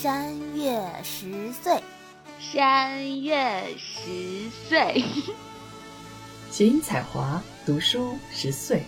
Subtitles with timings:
[0.00, 1.82] 山月十岁，
[2.38, 5.04] 山月十岁，
[6.52, 8.84] 谐音彩华读书十岁，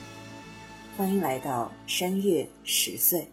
[0.97, 3.29] 欢迎来到山月十岁。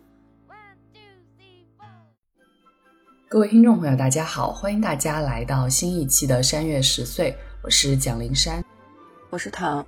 [3.29, 8.65] 各位听众朋友，大家好，欢迎大家来到新一期的山月十岁，我是蒋灵山，
[9.29, 9.85] 我是唐，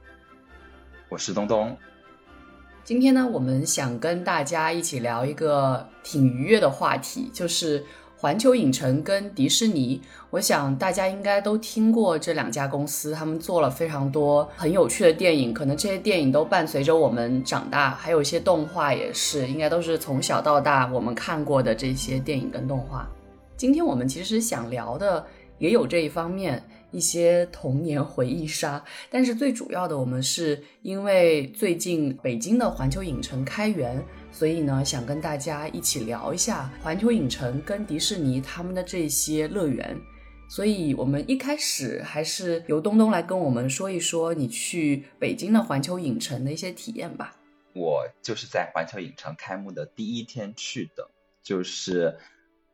[1.09, 1.75] 我是东东。
[2.89, 7.85] 今天呢，我们想跟大家一起聊一个挺愉悦的话题，就是
[8.17, 10.01] 环球影城跟迪士尼。
[10.31, 23.07] 我想大家应该都听过这两家公司，他们做了非常多很有趣的电影，可能这些电影都伴随着我们长大，还有一些动画也是，应该都是从小到大我们看过的这些电影跟动画。
[23.55, 25.23] 今天我们其实想聊的
[25.59, 26.59] 也有这一方面。
[26.91, 39.95] 一些童年回忆杀，但是最主要的，我们是因为最近北京的环球影城开园，所以呢，想跟大家一起聊一下环球影城跟迪士尼他们的这些乐园。
[40.49, 47.35] 所以我们一开始还是由东东来跟我们说一说你去北京的环球影城的一些体验吧。
[47.73, 51.09] 我就是在环球影城开幕的第一天去的，
[51.43, 52.17] 就是。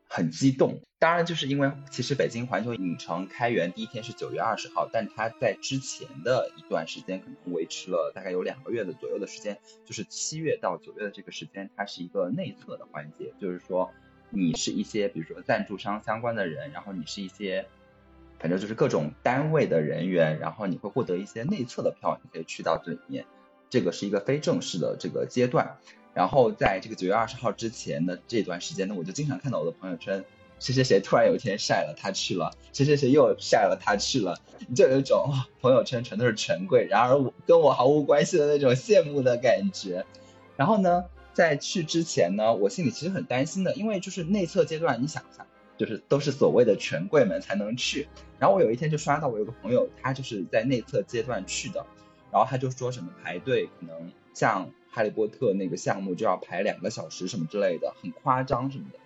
[0.08, 13.92] 很激动，当然就是因为其实北京环球影城开园第一天是九月二十号，但它在之前的一段时间可能维持了大概有两个月的左右的时间，就是七月到九月的这个时间，它是一个内测的环节，就是说
[14.30, 17.68] 你是一些比如说赞助商相关的人，然后你是一些
[18.40, 23.26] 反正就是各种单位的人员，然后你会获得一些内测的票，你可以去到这里面，
[23.70, 25.78] 这个是一个非正式的这个阶段。
[26.16, 30.24] 然后在这个九月二十号之前的这段时间呢，我就经常看到我的朋友圈，
[30.60, 34.40] 谁谁谁突然有一天晒了他去了，谁谁谁又晒了他去了，
[34.74, 35.30] 就有一种
[35.62, 40.06] 朋友圈全都是权贵，然而我跟我毫无关系的那种羡慕的感觉。
[40.56, 45.46] 然后呢，在去之前呢，我心里其实很担心的，因为就是内测阶段，你想一下，
[45.78, 48.08] 就是都是所谓的权贵们才能去。
[48.40, 51.86] 然后我有一天就刷到我有个朋友，他就是在内测阶段去的，
[52.32, 54.72] 然后他就说什么排队可能像。
[54.96, 59.00] 哈利波特那个项目就要排两个小时什么之类的，很夸张什么的，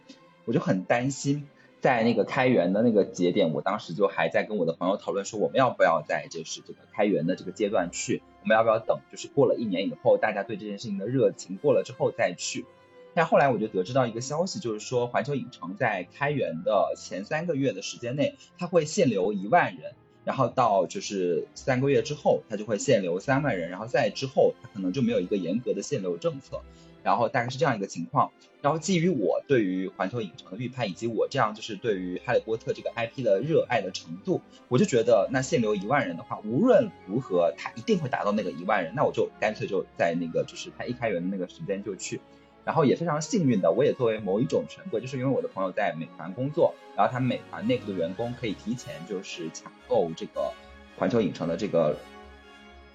[0.45, 1.47] 我就很担心，
[1.81, 12.67] 在那个开园的那个节点，我当时就还在跟我的朋友讨论说，我们要不要在就是这个开园的这个阶段去，我们要不要等，就是过了一年以后，大家对这件事情的热情过了之后再去。
[13.15, 19.95] 但后来我就得知到一个消息，就是说环球影城在开园的前三个月的时间内，它会限流一万人。
[20.29, 26.61] 然后到就是三个月之后，它就会限流三万人，然后再之后，它可能就没有一个严格的限流政策，
[27.01, 28.29] 然后大概是这样一个情况。
[28.61, 42.21] 然后基于我对于环球影城的预判，以及我这样就是对于哈利波特这个 IP 的热爱的程度，我就觉得那限流一万人的话，无论如何它一定会达到那个一万人，那我就干脆就在那个就是它一开园的那个时间就去。
[42.65, 50.53] 然后也非常幸运的，我也作为某一种权贵，就是因为我的朋友在美团工作，然后他美团内部的员工可以提前就是抢购这个
[50.97, 51.97] 环球影城的这个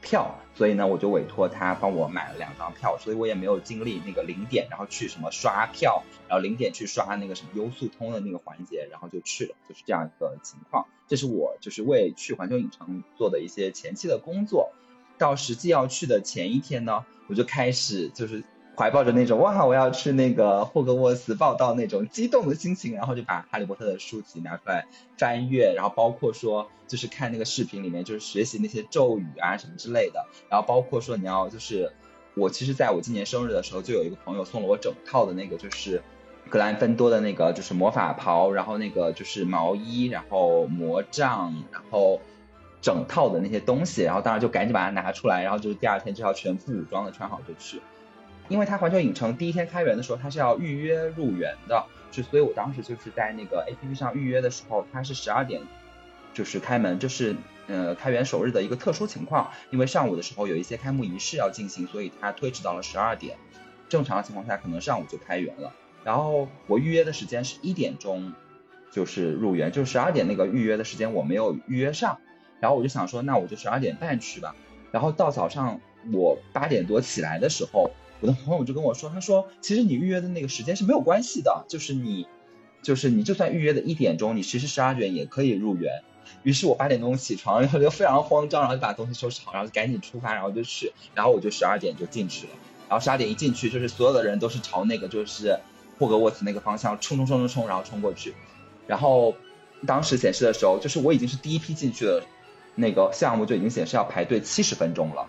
[0.01, 10.87] 票，所以呢，我就委托他帮我买了两张票，所以我也没有经历那个零点，然后去什么刷票，然后零点去刷那个什么优速通的那个环节，然后就去了，就是这样一个情况。
[11.09, 14.73] 这是我就是为去环球影城做的一些前期的工作，
[15.19, 18.45] 到实际要去的前一天呢，我就开始就是。
[18.77, 24.87] 怀抱着那种哇，我要去那个霍格沃茨报道那种激动的心情，然后就把哈利波特的书籍拿出来
[25.17, 31.93] 翻阅，然后包括说就是看那个视频里面就是学习那些咒语啊什么之类的，然后包括说你要就是
[32.35, 36.03] 我其实在我今年生日的时候就有一个朋友送了我整套的那个就是
[36.51, 42.21] 格兰芬多的那个就是魔法袍，然后那个就是毛衣，然后魔杖，然后
[42.83, 47.81] 整套的那些东西，然后当然就赶紧把它拿出来，然后就是第二天就要全副武装的穿好就去。
[48.49, 55.63] 因为它环球影城第一天开园的时候，它是要预约入园的，就所以我当时就是在那个 APP 上预约的时候，它是十二点
[56.35, 57.35] 就是开门，就是
[57.69, 63.37] 呃开园首日的一个特殊情况，因为上午的时候有一些开幕仪式要进行，所以它推迟到了十二点。
[63.89, 65.73] 正常的情况下，可能上午就开园了。
[66.05, 68.33] 然后我预约的时间是一点钟，
[68.91, 72.19] 就是入园，就十二点那个预约的时间我没有预约上，
[72.61, 74.55] 然后我就想说，那我就十二点半去吧。
[74.91, 75.81] 然后到早上
[76.13, 77.91] 我八点多起来的时候。
[78.21, 82.27] 我的朋友就跟我说，他说其实你预约的那个时间是没有关系的，就是你，
[82.83, 86.03] 就是你就算预约的一点钟，你其实十二点也可以入园。
[86.43, 92.53] 于是我八点钟起床，然后就非常慌张，然后就把东西收拾好，然后就赶紧出发，然后就去，然后我就十二点就进去了。
[92.89, 95.59] 然后十二点一进去，就是所有的人都是朝那个就是
[95.99, 98.35] 霍格沃茨那个方向冲冲冲冲冲，然后冲过去。
[98.87, 99.35] 然后
[99.87, 102.23] 当时显示的时候，就是我已经是第一批进去的，
[102.75, 105.27] 那个项目就已经显示要排队七十分钟了。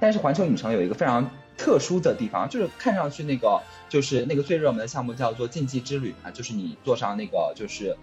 [0.00, 7.96] 但是环球影城有一个非常特殊的地方，就是看上去那个就是那个最热门的项目叫做竞技之旅嘛，就是你坐上那个就是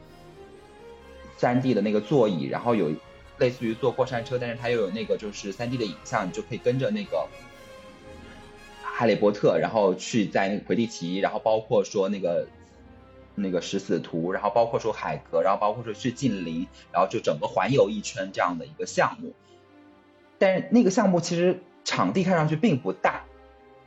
[1.38, 2.92] 三 D 的那个座椅，然后有
[3.38, 7.28] 类似于坐过山车，但是它又有那个就是三 D 的影像，你就可以跟着那个
[8.84, 12.48] 哈利波特，然后去在那个魁地奇，然后包括说那个
[13.36, 19.34] 那个食死图，然后包括说海格，然后包括说去近邻，然后就整个环游一圈这样的一个项目。
[20.38, 23.24] 但是那个项目其实场地看上去并不大。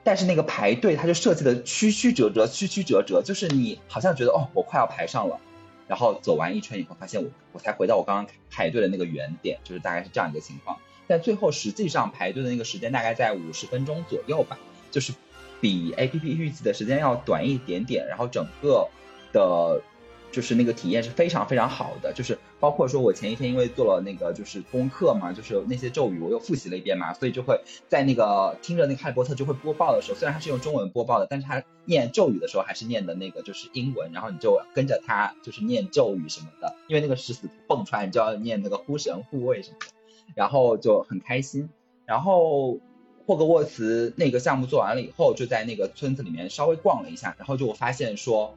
[0.08, 5.38] 但是那个排队，它就设计的曲曲折折，曲曲折折，就是你好像觉得哦，我快要排上了，
[5.86, 10.78] 然后走完一圈以后，发现我我才回到我刚刚排队的那个原点，就是大概是这样一个情况。
[11.06, 14.58] 但最后实际上排队的那个时间大概在五十分钟左右吧，
[14.90, 15.12] 就是
[15.60, 18.88] 比 A P P 预计的时间要短一点点，然后整个
[19.34, 19.82] 的。
[20.30, 39.86] 就是那个体验是非常非常好的，就是包括说我前一天因为做了那个就是功课嘛，就是那些咒语我又复习了一遍嘛，所以就会在那个听着那个哈利波特就会播报的时候，虽然他是用中文播报的，但是他念咒语的时候还是念的那个就是英文，然后你就跟着他就是念咒语什么的，因为那个石子蹦出来，你就要念那个呼神护卫什么的，
[40.34, 41.70] 然后就很开心。
[42.04, 42.78] 然后
[43.26, 48.54] 霍格沃茨那个项目做完了以后，就在那个村子里面稍微逛了一下，然后就我发现说。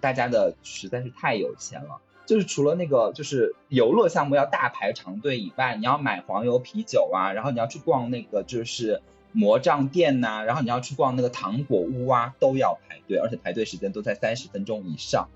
[0.00, 2.00] 大家的实在是太有钱了！
[2.26, 9.00] 就是除了那个就是游乐项目要大排长队以外，你要买黄油啤酒啊，然后你要去逛那个就是
[9.30, 15.28] 魔杖店呐，然后你要去逛那个糖果屋啊，都要排队，而且排队时间都在三十分钟以上。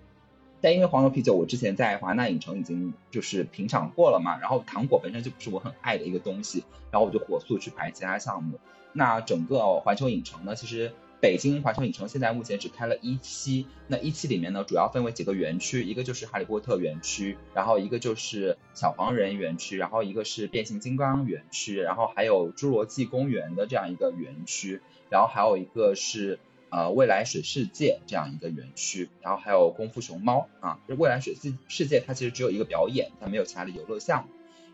[0.60, 8.58] 但因为黄油啤酒我之前在华纳影城已经就是品尝过了嘛，然后糖果本身就不是我很爱的一个东西，然后我就火速去排其他项目。
[8.92, 10.92] 那整个环球影城呢，其实。
[11.20, 24.80] 北京环球影城现在目前只开了一期，那一期里面呢，主要分为几个园区，一个就是哈利波特园区，然后一个就是小黄人园区，然后一个是变形金刚园区，然后还有侏罗纪公园的这样一个园区，
[25.10, 26.38] 然后还有一个是
[26.70, 34.30] 呃未来水世界这样一个园区，然后还有功夫熊猫啊，这未来水世世界它其实只有一个表演，它没有其他的游乐项目，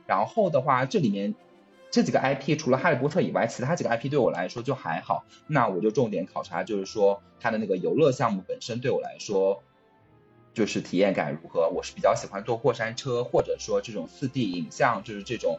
[0.06, 1.34] 然后的话这里面。
[1.96, 5.24] 这几个 IP 除了哈利波特以外，其他几个 IP 对我来说就还好。
[5.46, 9.62] 那我就重点考察，就是说它的那个游乐项目本身对我来说，
[10.52, 11.70] 就是体验感如何。
[11.70, 15.58] 我是比较喜欢坐过山车，或者说这种四 D 影像，就是这种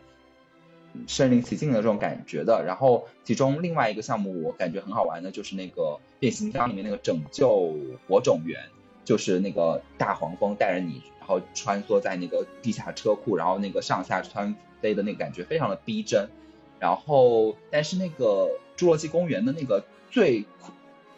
[1.08, 2.64] 身临其境的这种感觉的。
[2.64, 7.74] 然后其中另外一个项目我感觉很好玩的，就是那个变形金刚里面那个拯救
[8.08, 8.62] 火种园，
[9.08, 14.54] 就是那个大黄蜂带着你，然后穿梭在那个地下车库，然后那个上下穿。
[14.80, 16.30] 飞的那个感觉非常的逼真，
[16.78, 20.46] 然后但是那个侏罗纪公园的那个最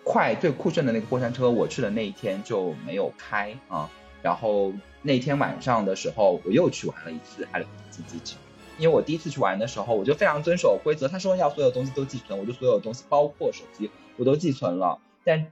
[0.05, 3.91] 快最酷炫的那个过山车，我去的那一天就没有开啊。
[4.21, 4.71] 然后
[5.01, 8.37] 那天晚上的时候，我又去玩了一次哈利波特竞技
[8.77, 14.99] 因为我第一次去玩的时候，我就非常遵守规则，他说要所有东西都寄存，我就所有东西包括手机我都寄存了。
[15.25, 15.51] 但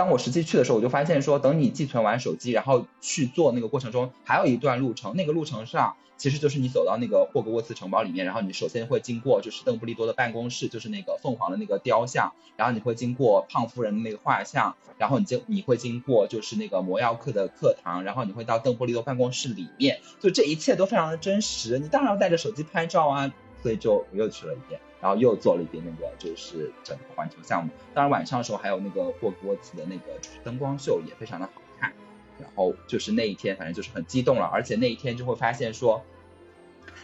[0.00, 5.94] 当我实际去的时候，我就发现说，等你寄存完手机，然后去做那个过程中，还有一段路程，那个路程上。
[6.16, 21.78] 其实就是你走到那个霍格沃茨城堡里面，然后你首先会经过就是邓布利多的办公室，就是那个凤凰的那个雕像，然后你会经过胖夫人的那个画像，然后你经你会经过就是那个魔药课的课堂，然后你会到邓布利多办公室里面，就这一切都非常的真实。
[21.78, 23.32] 你当然要带着手机拍照啊，
[23.62, 27.70] 所以就我又去了一遍，然后又做了一遍那个就是整个环球项目。
[27.94, 31.92] 当然晚上的时候还有那个霍格沃茨的那个灯光秀也非常的好看。
[32.38, 36.02] 然后就是那一天，反正就是很激动了，而且那一天就会发现说，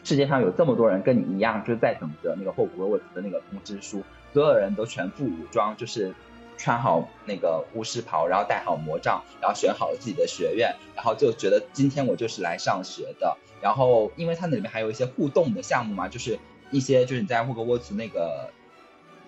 [0.03, 6.15] 世界上有这么多人跟你一样，就是在等着那个霍格沃茨的那个通知书，所有人都全副武装，就是
[6.57, 13.37] 穿好那个巫师袍，然后戴好魔杖，然后选好了自己的学院，然后就觉得今天我就是来上学的。
[13.61, 16.39] 然后因为它那里面还有一些互动的项目嘛，就是
[16.77, 18.51] 一些就是你在霍格沃茨那个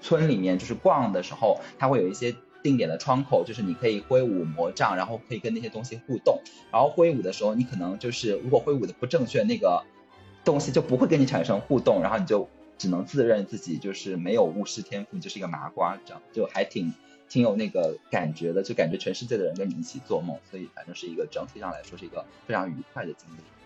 [0.01, 2.35] 村里面就是逛的时候，它会有一些。
[2.61, 6.41] 定点的窗口就是你可以挥舞魔杖，然后可以跟那些东西互动。
[6.73, 9.85] 然后挥舞的时候，你可能就是如果挥舞的不正确，那个
[10.45, 16.93] 东西就不会跟你产生互动，然后你就只能自认自己就是没有巫师天赋，你就是一个麻瓜，这样就还挺
[17.29, 20.37] 挺有那个感觉的，就感觉全世界的人跟你一起做梦。
[20.51, 23.58] 所以反正是一个整体上来说是一个非常愉快的经历。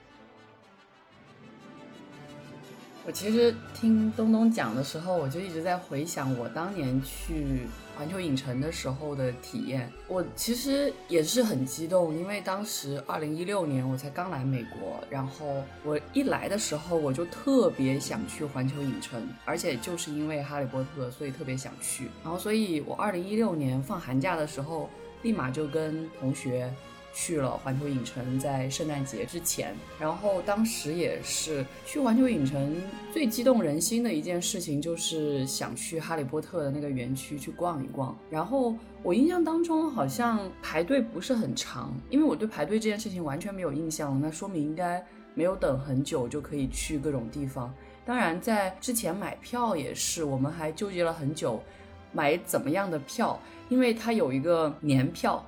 [3.05, 7.67] 我其实听东东讲的时候，我就一直在回想我当年去
[7.97, 9.91] 环球影城的时候的体验。
[10.07, 22.09] 我其实也是很激动，因为当时二零一六年我才刚来美国，然后我一来的时候我就特别想去环球影城，而且就是因为哈利波特，所以特别想去。
[22.23, 24.89] 然后，所以我二零一六年放寒假的时候，
[25.23, 26.73] 立马就跟同学
[27.15, 32.75] 去了环球影城，在圣诞节之前，然后当时也是去环球影城
[33.13, 38.17] 最激动人心的一件事情，就是想去哈利波特的那个园区去逛一逛。
[38.31, 45.05] 然后我印象当中好像排队不是很长，因为我对排队这件事情完全没有印象，那说明应该
[45.35, 47.73] 没有等很久就可以去各种地方。
[48.05, 51.63] 当然，在之前买票也是，我们还纠结了很久，
[52.11, 53.39] 买怎么样的票，
[53.69, 55.47] 因为它有一个年票。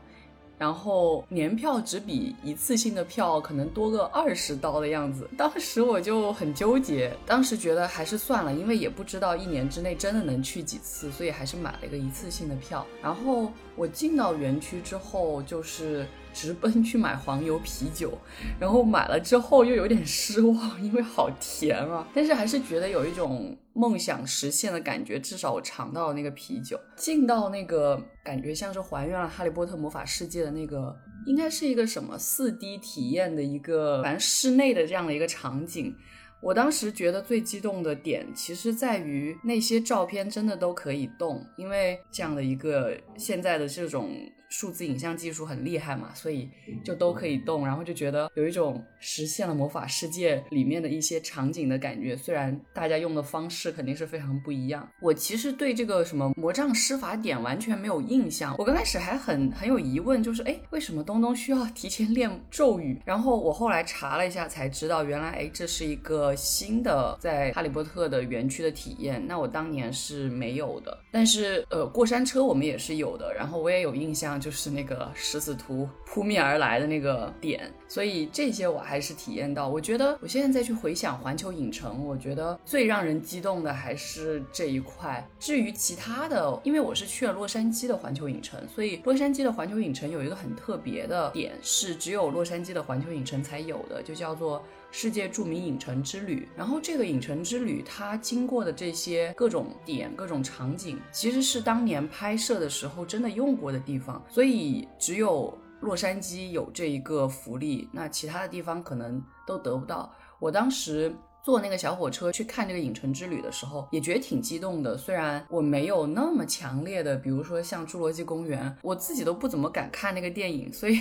[0.64, 12.86] 然后年票只比一次性的票可能多个二十刀的样子，当时我就很纠结，当时觉得还是算了，因为也不知道一年之内真的能去几次，所以还是买了一个一次性的票。
[13.02, 18.18] 然后我进到园区之后，就是直奔去买黄油啤酒，
[18.60, 23.56] 然后买了之后又有点失望，因为好甜啊，但是还是觉得有一种。
[23.76, 35.92] 梦想实现的感觉，至少我尝到了那个啤酒，进到那个感觉像是还原了《哈利波特魔法世界》的那个，应该是一个什么四 D 体验的一个，反正室内的这样的一个场景。
[36.40, 44.08] 我当时觉得最激动的点，其实在于那些照片真的都可以动，因为这样的一个现在的这种。
[44.54, 46.48] 数字影像技术很厉害嘛，所以
[46.84, 52.16] 就都可以动，然后就觉得有一种实现了魔法世界里面的一些场景的感觉。
[52.16, 58.54] 虽然大家用的方式肯定是非常不一样，我其实对这个什么魔杖施法点完全没有印象。
[58.56, 63.02] 我刚开始还很很有疑问，就是哎，为什么东东需要提前练咒语？
[63.04, 69.20] 然后我后来查了一下才知道，原来哎，这是一个新的在哈利波特的园区的体验。
[69.26, 74.40] 那我当年是没有的，但是呃，过山车我们也是有的，然后我也有印象。
[74.44, 79.70] 就是那个食死徒扑面而来的那个点，所以这些我还是体验到。
[79.70, 85.26] 我觉得我现在再去回想环球影城，我觉得最让人激动的还是这一块。
[85.40, 94.62] 至于其他的，因为我是去了洛杉矶的环球影城，所以洛杉矶的环球影城有一个很特别的点，是只有洛杉矶的环球影城才有的，就叫做。
[94.96, 110.14] 世界著名影城之旅，然后这个影城之旅它经过的这些各种点、各种场景，其实是当年拍摄的时候真的用过的地方，所以只有洛杉矶有这一个福利，那其他的地方可能都得不到。
[110.38, 111.12] 我当时
[111.44, 114.96] 坐那个小火车去看这个影城之旅的时候，也觉得挺激动的。
[114.96, 121.00] 虽然我没有那么强烈的，比如说像侏罗纪公园，我自己都不怎么敢看那个电影，所以。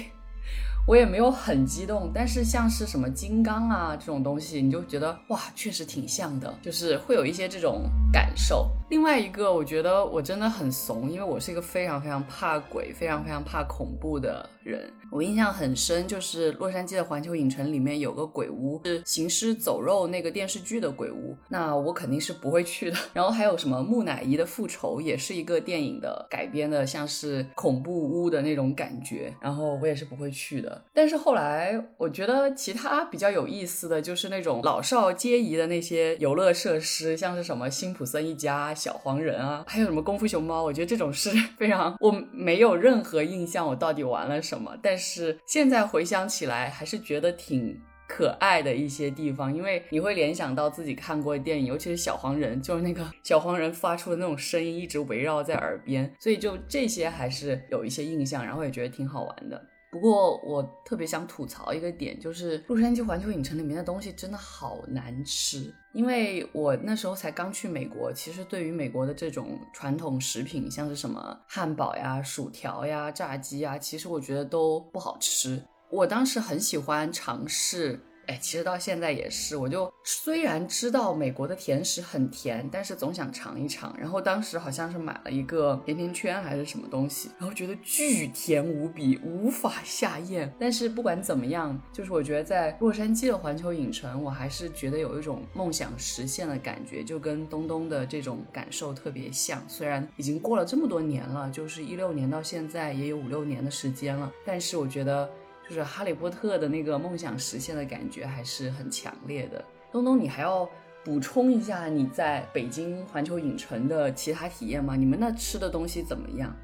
[0.85, 8.69] 我也没有很激动，但是像是什么金刚啊这种东西，你就觉得哇，确实挺像的，就是会有一些这种感受。
[8.93, 14.87] 另外一个，我觉得我真的很怂，因为我是一个非常非常怕鬼、非常非常怕恐怖的人。
[15.09, 22.97] 我印象很深，就是洛杉矶的环球影城里面有个鬼屋，是《行尸走肉》那个电视剧的鬼屋，那我肯定是不会去的。
[23.13, 30.83] 然后还有什么木乃伊的复仇，也是一个电影的改编的，像是恐怖屋的那种感觉，然后我也是不会去的。
[30.93, 45.39] 但是后来我觉得其他比较有意思的就是那种老少皆宜的那些游乐设施，像是什么辛普森一家、小黄人啊，还有什么功夫熊猫，我觉得这种是 非常我没有任何印象，我到底玩了什么，但是。
[45.45, 59.65] 现在回想起来，还是觉得挺可爱的一些地方，因为你会联想到自己看过的电影，尤其是小黄人，就是那个 小黄人发出的那种声音，一直围绕在耳边，所以就这些还是有一些印象，然后也觉得挺好玩的。
[59.93, 65.71] 不过我特别想吐槽一个点，就是洛杉矶环球影城里面的东西真的好难吃。
[65.93, 75.61] 因为我那时候才刚去美国，其实对于美国的这种传统食品，像是什么汉堡呀、薯条呀、炸鸡呀，其实我觉得都不好吃。
[75.91, 77.99] 我当时很喜欢尝试。
[78.27, 83.93] 哎，其实到现在也是，我就虽然知道美国的甜食很甜，但是总想尝一尝。
[83.99, 90.49] 然后当时好像是买了一个甜甜圈还是什么东西，然后觉得巨甜无比，无法下咽。
[90.57, 99.61] 但是不管怎么样，就是我觉得在洛杉矶的环球影城，我还是觉得有一种梦想实现的感觉，就跟东东的这种感受特别像。
[99.67, 105.29] 虽然已经过了这么多年了，就是一六年到现在也有五六年的时间了，但是我觉得。
[105.67, 109.63] 就是哈利波特的那个梦想实现的感觉还是很强烈的。
[109.91, 110.69] 东东，你还要
[111.03, 114.95] 补充一下你在北京环球影城的其他体验吗？
[114.95, 116.55] 你们那吃的东西怎么样？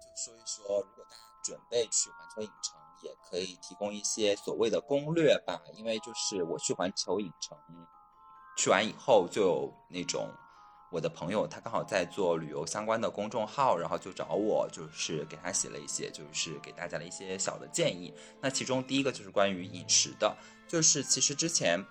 [0.00, 5.60] 就说一说，如果大家准备去环球影城，也可以提供一些所谓的攻略吧。
[5.76, 7.56] 因为就是我去环球影城，
[8.56, 10.28] 去完以后就有那种。
[10.92, 18.12] 我的朋友他刚好在做旅游相关的公众号，然后就找我，就是给他写了一些，就是给大家的一些小的建议。
[18.42, 20.36] 那其中第一个就是关于饮食的，
[20.68, 21.82] 就是其实之前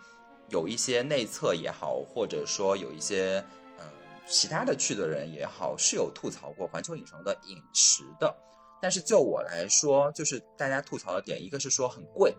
[0.49, 3.43] 有一些内测也好，或者说有一些
[3.79, 3.85] 嗯
[4.27, 8.31] 其他的去的人也好，是有吐槽过环球影城的饮食的。
[8.79, 12.35] 但是就我来说，就是大家吐槽的点，一个是说很贵，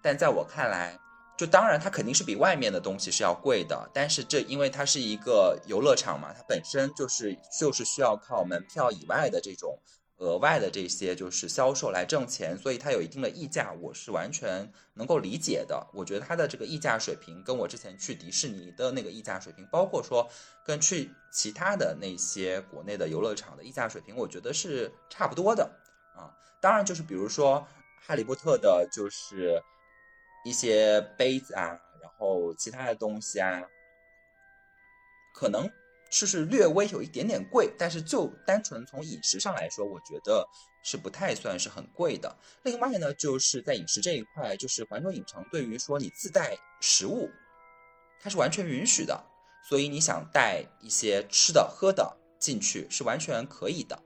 [0.00, 0.96] 但在我看来，
[1.42, 9.76] 就当然它肯定是比外面的东西是要贵的，但是这因为它是一个游乐场嘛，它本身就是就是需要靠门票以外的这种。
[10.18, 15.84] 额外的这些就是销售来挣钱，所以它有一定的溢价，我是完全能够理解的。
[15.92, 20.30] 我觉得它的这个溢价水平跟我之前去迪士尼的那个溢价水平，包括说
[20.64, 25.68] 跟去其他的那些国内的游乐场的溢价水平，我觉得是差不多的
[26.14, 26.30] 啊。
[26.60, 27.66] 当然，就是比如说
[28.06, 29.60] 哈利波特的，就是
[30.44, 33.62] 一些杯子啊，然后其他的东西啊，
[35.34, 35.70] 可能。
[36.14, 40.46] 就是略微有一点点贵，但是就单纯从饮食上来说，我觉得
[40.82, 42.36] 是不太算是很贵的。
[42.64, 47.30] 另外呢，就是在饮食这一块，就是环球影城对于说你自带食物，
[48.20, 49.24] 它是完全允许的，
[49.66, 53.98] 所以你想带一些吃的喝的进去是完全可以的。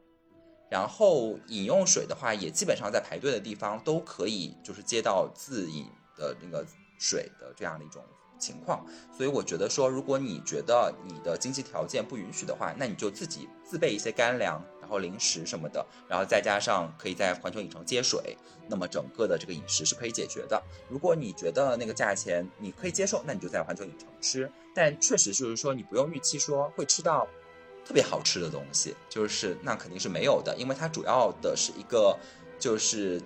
[0.71, 6.65] 然后饮用水的话，也基本上在排队的地方都可以，就是接到自饮的那个
[6.99, 8.03] 水的这样的一种。
[8.39, 8.85] 情况，
[9.17, 18.37] 所以我觉得说，如果你觉得你的经济条件不允许的话，那你就自己自备一些干粮，然后零食什么的，然后再加上可以在环球影城接水，
[18.69, 20.63] 那么整个的这个饮食是可以解决的。
[20.87, 24.53] 如果你觉得那个价钱你可以接受，那你就在环球影城吃。
[24.75, 27.27] 但确实就是说，你不用预期说会吃到
[27.87, 32.15] 特别好吃的东西，就是那肯定是没有的，因为它主要的是一个
[32.59, 33.19] 就是。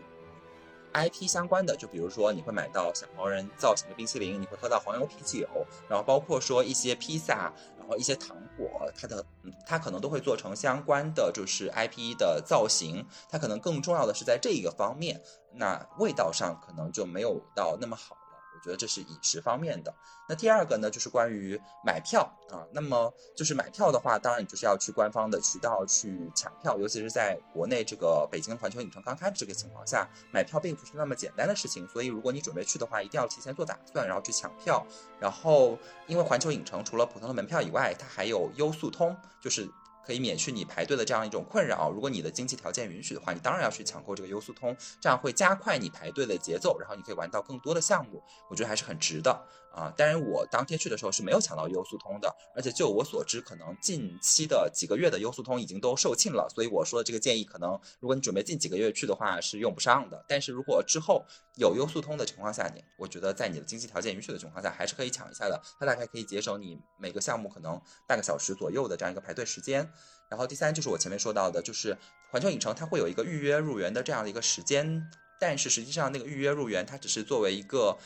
[0.93, 5.47] IP 相关的，就比如说你会买到小黄人造型的冰淇淋，你会喝到黄油啤酒，
[5.89, 8.69] 然后包括说一些披萨，然后一些糖果，
[8.99, 9.25] 它的，
[9.67, 15.21] 它可能都会做成相关的，就是 IP 的造型，它可能更重要的是在这一个方面，
[15.53, 18.17] 那味道上可能就没有到那么好。
[18.63, 19.95] 觉得这是饮食方面的。
[20.29, 22.63] 那第二个呢，就是关于买票啊。
[22.73, 31.87] 那么就是买票的话，当然你就是要去官方的渠道去抢票，尤其是在国内这个北京环球影城刚开的这个情况下，买票并不是那么简单的事情。
[31.89, 34.87] 所以如果你准备去的话，一定要提前做打算，然后去抢票。
[35.19, 39.69] 然后因为环球影城除了普通的门票以外，它还有优速通，就是。
[40.05, 41.91] 可以免去你排队的这样一种困扰。
[41.91, 48.23] 如果你的经济条件允许的话，你当然要去抢购这个优速通，这样会加快你排队的节奏，然后你可以玩到更多的项目。
[48.49, 49.93] 我觉得还是很值的啊。
[49.97, 56.49] 当然，我当天去的时候是没有抢到优速通的，而且就我所知，可能近期的几个月的优速通已经都售罄了。
[56.55, 60.25] 所以我说的这个建议，可能如果你准备近几个月去的话，是用不上的。
[60.29, 61.25] 但是如果之后
[61.57, 65.61] 有优速通的情况下，你我觉得在你的经济条件允许的情况下，还是可以抢一下的。
[65.79, 69.91] 它大概可以节省你每个项目可能半个小时左右的这样一个排队时间。
[70.29, 71.97] 然后第三就是我前面说到的，就是
[72.31, 75.05] 环球影城它会有一个预约入园的这样的一个时间，
[75.41, 77.99] 但是实际上那个预约入园它只是作为一个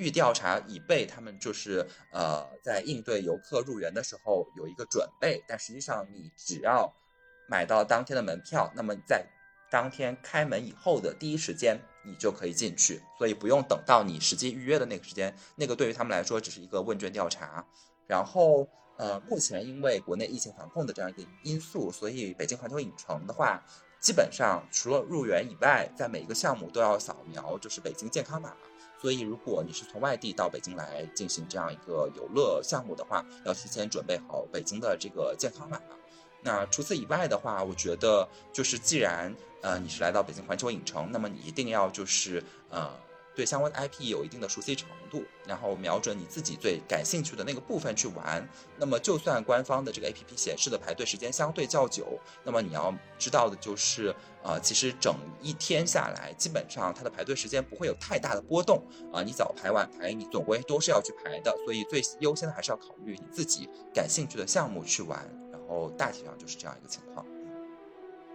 [0.00, 5.44] 预调查，以备他们就是呃在应对游客入园的时候有一个准备。
[5.46, 6.92] 但实际上你只要
[7.48, 9.24] 买到当天的门票，那么在
[9.70, 17.64] 当天开门以后的第一时间你就可以进去，所以不用等到你实际预约的那个时间，那个对于他们来说只是一个问卷调查，
[18.06, 18.66] 然后。
[19.00, 23.64] 呃，目前因为国内疫情防控的这样一个因素，所以北京环球影城的话，
[23.98, 28.54] 基本上除了入园以外，在每一个项目都要扫描，就是北京健康码。
[29.00, 35.80] 所以如果你是从外地到北京来进行这样一个游乐项目的话，要提前准备好北京的这个健康码。
[36.42, 42.90] 那除此以外的话，我觉得就是既然呃你是来到北京环球影城，那么你一定要就是呃。
[43.40, 48.46] 对相关的 IP 有一定的熟悉程度，然后瞄准你自己最感兴趣的那个部分去玩。
[48.76, 58.84] 那么，就算官方的这个 APP 显示的排队时间相对较久，那么你要知道的就是，呃，其实整一天下来，基本上它的排队时间不会有太大的波动。
[59.10, 61.50] 啊，你早排晚排，你总归都是要去排的。
[61.64, 65.18] 所以，最优先的还是要考虑你自己感兴趣的项目去玩。
[65.50, 67.24] 然后，大体上就是这样一个情况。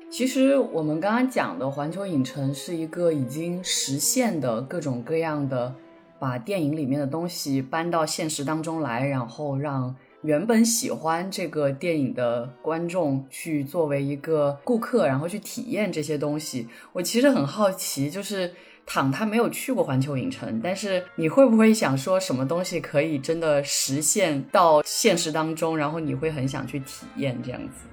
[0.10, 5.76] 其实我们刚刚讲的环球影城是一个已经实现的各种各样的，
[6.20, 16.68] 把电影里面的东西搬到现实当中来，然后让原本喜欢这个电影的观众去作为一个顾客，然后去体验这些东西。
[16.94, 18.54] 我其实很好奇，就是
[18.86, 27.88] 躺他没有去过环球影城，但是你会不会想说什么东西可以真的实现到现实当中，然后你会很想去体验这样子？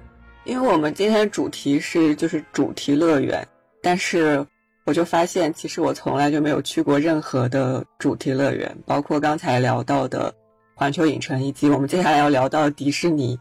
[0.44, 3.46] 因为我们今天主题是就是主题乐园，
[3.80, 4.44] 但是
[4.84, 10.34] 我就发现，其实我从来就没有去过任何的主题乐园，包括刚才聊到的
[10.74, 13.38] 环球影城，以及我们接下来要聊到迪士尼，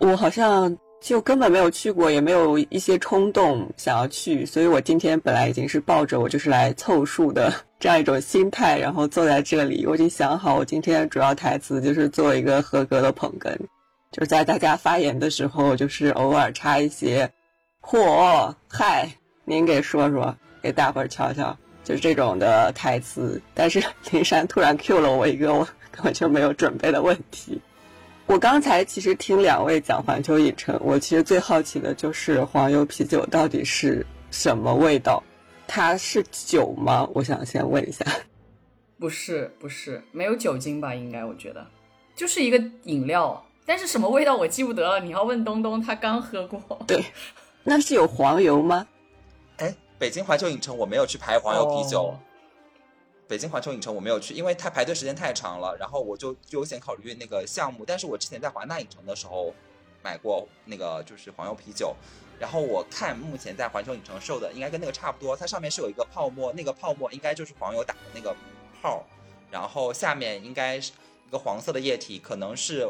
[0.00, 13.56] 我好像就根本没有去过，也没有一些冲动想要去，所以我今天本来已经是抱着我就是来凑数的这样一种心态，然后坐在这里，我已经想好我今天主要台词就是做一个合格的捧哏。
[14.10, 17.30] 就是在大家发言的时候，就是偶尔插一些
[17.80, 19.08] “嚯”“嗨”
[19.46, 23.40] 您给说说，给大伙儿瞧瞧，就是这种的台词。
[23.54, 27.60] 但是 林珊突然 Q 了我一个我 根本就没有准备的问题。
[28.26, 35.22] 我刚才其实听两位讲环球影城，我其实最好奇的就是黄油啤酒到底是什么味道？
[35.68, 37.08] 它是酒吗？
[37.14, 38.04] 我想先问一下。
[38.98, 40.96] 不是，不是，没有酒精吧？
[40.96, 41.64] 应该我觉得
[42.16, 44.98] 就是一个饮料，但是什么味道我记不得了。
[44.98, 46.60] 你要问东东，他刚喝过。
[46.88, 47.04] 对，
[47.62, 48.84] 那是有黄油吗？
[49.58, 52.02] 哎，北京环球影城我没有去排黄油啤酒。
[52.02, 52.20] 哦
[53.28, 57.84] 北京环球影城我没有去，因为它排队时间太长了，然后我就优先考虑那个项目。
[57.86, 59.54] 但是我之前在华纳影城的时候
[60.02, 61.94] 买过那个就是黄油啤酒，
[62.40, 68.34] 然后我看目前在环球影城售的应该跟那个差不多，它上面是有一个泡沫，那个泡沫应该就是黄油打的那个
[68.82, 69.04] 泡，
[69.48, 70.90] 然后下面应该是
[71.28, 72.84] 一个黄色的液体，可能是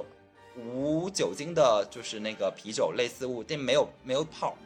[0.75, 4.57] 无酒精的，就是那个啤酒类似物，但没有没有泡。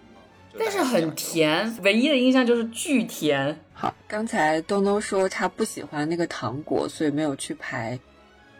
[0.57, 3.59] 但是很甜，唯一的印象就是巨甜。
[3.73, 7.99] 好，刚才东东说他不喜欢那个糖果，所以没有去排。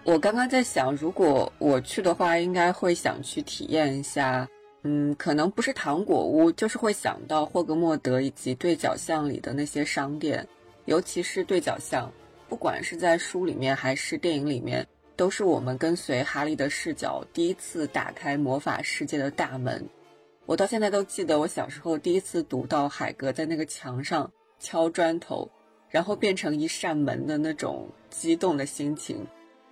[0.03, 4.49] 我刚刚在想，如果我去的话，应该会想去体验一下。
[4.83, 10.47] 嗯，可能不是糖果屋，就是会想到霍格莫德以及对角巷里的那些商店，
[10.85, 12.13] 尤其是对角巷，
[12.49, 19.87] 不管是在书里面还是电影里面，都是我们跟随哈利的视角第一次打开魔法世界的大门。
[20.47, 25.51] 我到现在都记得我小时候第一次读到海格在那个墙上敲砖头，
[25.89, 29.27] 然后变成一扇门的那种激动的心情，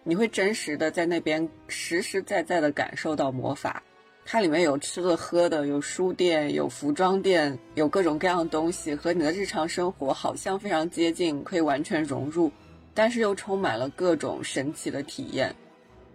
[0.05, 3.83] 你会真实的在那边实实在在的感受到魔法。
[4.25, 12.49] 它里面有吃的喝的，有书店，有服装店，有各种各样的东西，和你的日常生活好像非常接近，可以完全融入，
[12.95, 15.55] 但是又充满了各种神奇的体验。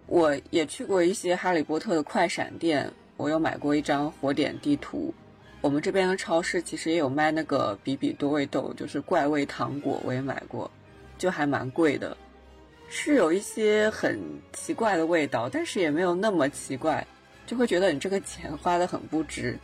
[0.06, 5.12] 我也去过一些哈利波特的快闪店，我有买过一张火点地图。
[5.60, 10.70] 我们这边的超市其实也有卖那个比比多味豆，就是怪味糖果，我也买过，
[11.18, 12.16] 就还蛮贵的，
[12.88, 14.20] 是有一些很
[14.52, 17.04] 奇怪的味道，但是也没有那么奇怪，
[17.44, 19.58] 就会觉得你这个钱花的很不值。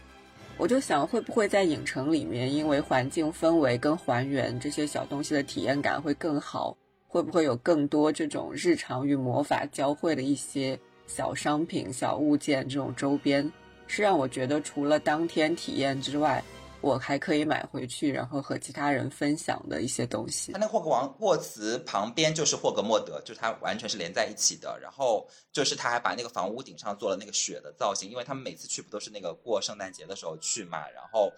[0.59, 6.77] 我就想，会不会在影城里面，因为环境氛围跟还原这些小东西的体验感会更好？
[7.14, 13.48] 会不会有更多这种日常与魔法交汇的一些小商品、小物件这种周边，
[13.87, 16.42] 是让我觉得除了当天体验之外，
[16.81, 20.59] 我还可以买回去，然后和其他人分享的一些东西它。
[20.59, 24.77] 那霍格王沃茨旁边就是霍格莫德，就是它完全是连在一起的。
[24.83, 31.33] 然后就是他还把那个房屋顶上做了那个雪的造型，因为他们每次去不都是那个过圣诞节的时候去嘛，然后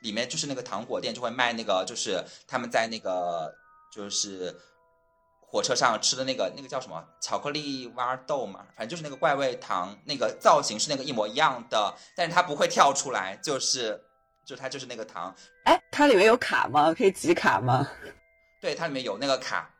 [0.00, 3.54] 里面就是那个糖果店就会卖那个，就是他们在那个
[3.92, 4.56] 就是
[5.56, 13.98] 火车上吃的那个那个叫什么巧克力豌豆嘛，反正就是那个怪味糖，那个造型是那个一模一样的，但是它不会跳出来，就是
[14.44, 16.92] 就它就是那个糖，哎，它里面有卡吗？
[16.92, 17.90] 可以集卡吗？
[18.60, 19.70] 对，它里面有那个卡，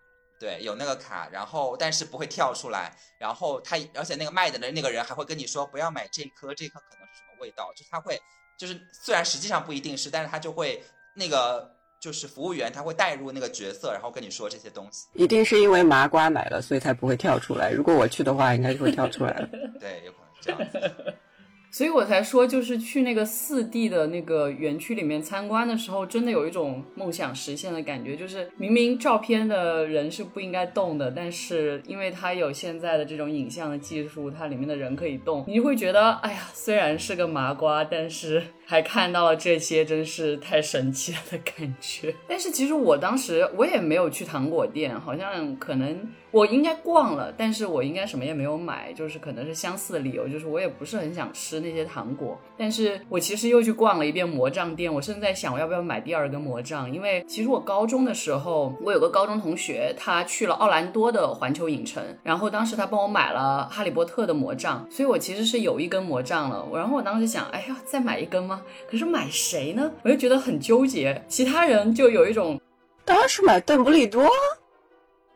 [0.41, 8.19] 对，有那个卡，然后但是不会跳出来，然后它而且那个卖的那个人还会跟你说不要买这颗，这颗可能是什么味道，就是他会
[8.57, 11.76] 就是虽然实际上不一定是，但是他就会那个
[12.07, 17.73] 就是服务员他会带入那个角色，然后跟你说这些东西，一定是因为麻瓜买了，所以才不会跳出来。
[17.73, 19.49] 如果我去的话，应该就会跳出来了。
[19.81, 21.15] 对，有可能是这样子。
[21.73, 28.17] 所以我才说，就是去那个四 D 的那个园区里面参观的时候，真的有一种梦想实现的感觉。
[28.17, 42.13] 就是明明照片的人是不应该动的，但是因为它有现在的这种影像的技术，它里面的人可以动，你就会觉得，哎呀，虽然是个麻瓜，但是还看到了这些，真是太神奇了的感觉。
[42.29, 52.37] 但是其实我当时我也没有去糖果店，好像可能我应该逛了，但是我应该什么也没有买，就是可能是相似的理由，就是我也不是很想吃那些糖果。
[52.59, 66.67] 但是我其实又去逛了一遍魔杖店，我甚至在想我要不要买第二根魔杖，因为其实我高中的时候，我有个高中同学，他去了奥兰多的环球影城，然后当时他帮我买了哈利波特的魔杖，所以我其实是有一根魔杖了。
[66.75, 68.56] 然后我当时想，哎呀，再买一根吗？
[68.91, 69.91] 可是买谁呢？
[70.03, 71.25] 我就觉得很纠结。
[71.29, 72.61] 其他人就有一种
[73.05, 74.31] 当然是买邓布利多啊，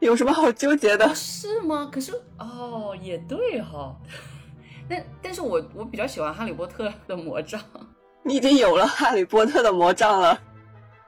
[0.01, 1.15] 有什么好纠结的哦，？
[1.15, 1.89] 是吗？
[1.93, 3.97] 可是哦，也对哈、
[4.89, 7.61] 但但是我我比较喜欢哈利波特的魔杖。
[8.23, 10.41] 你已经有了哈利波特的魔杖了。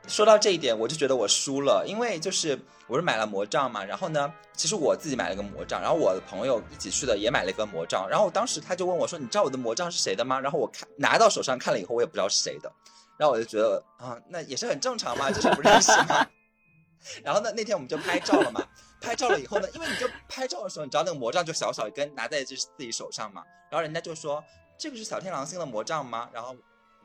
[0.08, 12.70] 说到这一点，我就觉得我输了，因为就是我是买了魔杖嘛，然后呢，其实我自己买了个魔杖，然后我的朋友一起去的也买了一个魔杖，然后当时他就问我说：“你知道我的魔杖是谁的吗？”然后我看拿到手上看了以后，我也不知道是谁的，
[13.16, 16.26] 然后我就觉得啊，那也是很正常嘛，就是不认识嘛。
[17.22, 18.62] 然后呢，那天我们就拍照了嘛，
[19.00, 24.42] 拍照了以后呢，因为你就拍照的时候，你知道那个魔杖就小小一根，拿在就是自己手上嘛，然后人家就说
[24.76, 26.54] ：“这个是小天狼星的魔杖吗？”然后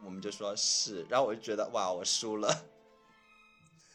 [0.04, 2.56] 我们就说是，然后我就觉得哇，我输了。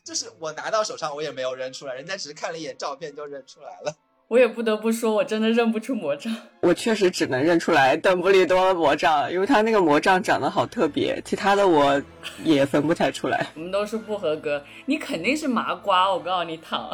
[0.05, 3.95] 就是我拿到手上，我也没有认出来，人家只是看了一眼照片就认出来了。
[4.27, 6.35] 我也不得不说，我真的认不出魔杖。
[6.61, 12.03] 我确实只能认出来邓布利多魔杖，因为他那个魔杖长得好特别，其他的我
[12.43, 13.47] 也分不太出来。
[13.55, 16.91] 我们都是不合格，你肯定是麻瓜，我告诉你躺。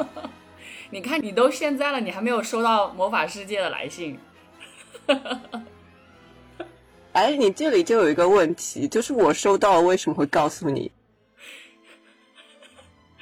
[0.90, 4.16] 你看，你都现在了，你还没有收到魔法世界的来信。
[7.12, 10.92] 哎，你这里就有一个问题，就是我收到为什么会告诉你？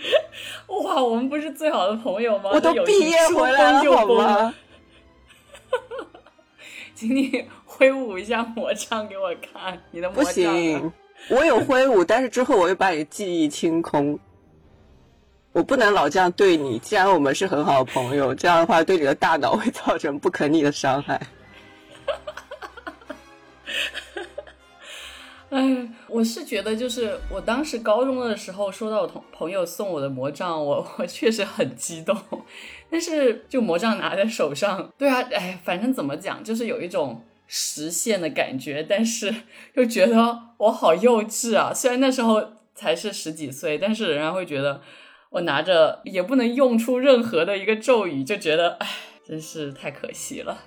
[0.69, 2.51] 哇，我们不是最好的朋友吗？
[2.53, 4.55] 我都毕业回来了，好吗？
[6.95, 10.25] 请你挥舞一下魔杖给我看，你的魔杖。
[10.25, 10.93] 不行，
[11.31, 14.19] 我有挥舞，但是之后我又把你记忆清空。
[15.53, 21.21] 我不能老这样对你，既然我们是很好的朋友，这样的话对你的大脑会造成不可逆的伤害。
[25.53, 32.17] 哎， 我是觉得，就是我当时高中的时候收到我同朋友送我的魔杖，我 我确实很激动。
[32.91, 39.35] 但是就魔杖拿在手上，对啊，哎，反正怎么讲，就是有一种实现的感觉，但是
[39.75, 41.73] 又觉得我好幼稚啊。
[41.75, 42.43] 虽然那时候
[42.75, 44.81] 才是十几岁，但是仍然会觉得。
[45.33, 48.87] 我拿着也不能用出任何的一个咒语，就觉得，哎，
[49.27, 50.59] 真是太可惜了。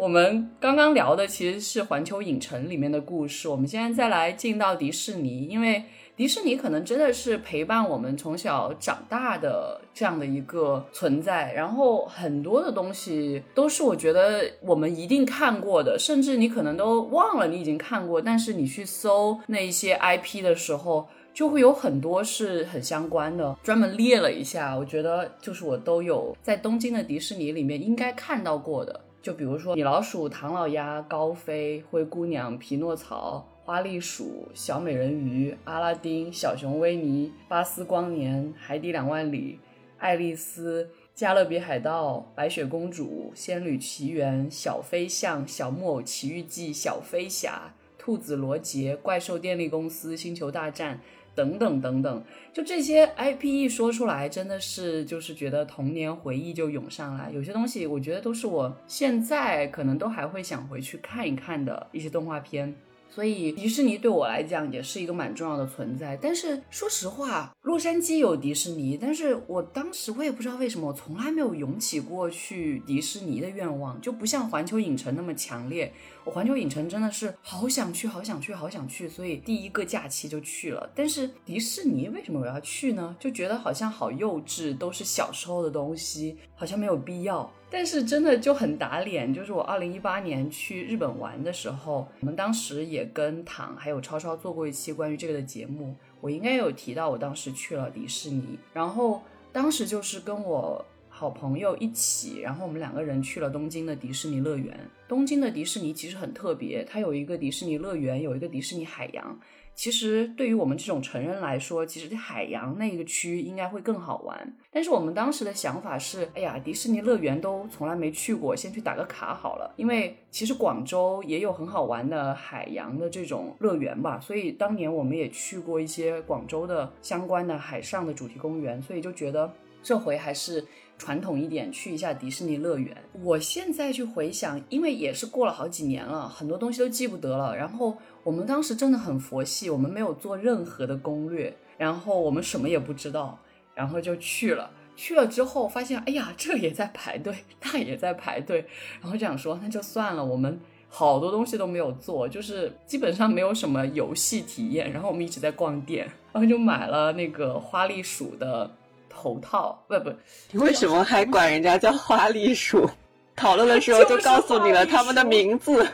[0.00, 5.84] 我们刚刚聊的其实是环球影城里面的故事，我们现在再来进到迪士尼，因为
[6.16, 21.06] 迪士尼可能真的是陪伴我们从小长大的这样的一个存在，然后很多的东西都是我觉得我们一定看过的，甚至你可能都忘了你已经看过，但是你去搜那一些 IP 的时候。
[21.32, 39.58] 就会有很多是很相关的，专门列了一下，我觉得就是我都有在东京的迪士尼里面应该看到过的，就比如说米老鼠、唐老鸭、高飞、灰姑娘、匹诺曹、花栗鼠、小美人鱼、阿拉丁、小熊维尼、巴斯光年、海底两万里、
[39.98, 50.98] 爱丽丝、加勒比海盗、白雪公主、仙女奇缘、小飞象、小木偶奇遇记、小飞侠、兔子罗杰、怪兽电力公司、星球大战。
[51.40, 52.22] 等等等等，
[52.52, 57.30] 就这些 IP 一说出来，真的是就是觉得童年回忆就涌上来。
[57.32, 62.74] 有些东西，我觉得都是我现在可能都还会想回去看一看的一些动画片。
[63.10, 66.16] 所以迪士尼对我来讲也是一个蛮重要的存在。
[66.16, 75.92] 但是说实话，洛杉矶有迪士尼，但是我当时我也不知道为什么，我从来没有涌起过去迪士尼的愿望，就不像环球影城那么强烈。
[76.24, 80.88] 我环球影城真的是好想去，好想去，好想去，所以第一个假期就去了。
[80.94, 83.16] 但是迪士尼为什么我要去呢？
[83.18, 87.50] 就觉得好像好幼稚，都是小时候的东西，好像没有必要。
[87.70, 104.76] 但是真的就很打脸，就是我二零一八年去日本玩的时候，我们当时也跟唐还有超超做过一期关于这个的节目，我应该有提到我当时去了迪士尼，然后当时就是跟我好朋友一起，然后我们两个人去了东京的迪士尼乐园。
[105.06, 109.38] 东京的迪士尼其实很特别，它有一个迪士尼乐园，有一个迪士尼海洋。
[109.80, 114.54] 其实对于我们这种成人来说，其实海洋那个区应该会更好玩。
[114.70, 119.72] 但是我们当时的想法是，哎呀，迪士尼乐园都从来没去过，先去打个卡好了。
[119.76, 129.50] 因为其实广州也有很好玩的海洋的这种乐园吧，所以当年我们也去过一些广州的相关的海上的主题公园，所以就觉得
[129.82, 130.62] 这回还是。
[131.00, 132.94] 传统一点，去一下迪士尼乐园。
[133.22, 137.56] 我现在去回想，因为也是过了好几年了，很多东西都记不得了。
[137.56, 143.38] 然后我们当时真的很佛系，我们没有做任何的攻略，然后我们什么也不知道，
[143.74, 144.70] 然后就去了。
[144.96, 148.64] 去了之后发现，哎呀，这也在排队， 那也在排队，
[149.00, 150.24] 然后就想说，那就算了。
[150.24, 154.92] 我们好多东西都没有做，就是基本上没有什么游戏体验。
[154.92, 158.70] 然后我们一直在逛店，然后就买了那个花栗鼠的。
[159.12, 160.10] 头套不不，
[160.52, 162.88] 你为什么还管人家叫花栗鼠？
[163.34, 165.86] 讨论的时候 就告诉你了他们的名字。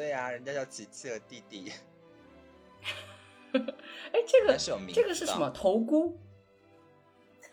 [0.00, 1.70] 对对呀，人家叫琪琪和弟弟。
[3.52, 4.56] 哎，这个
[4.92, 6.18] 这个是什么头箍？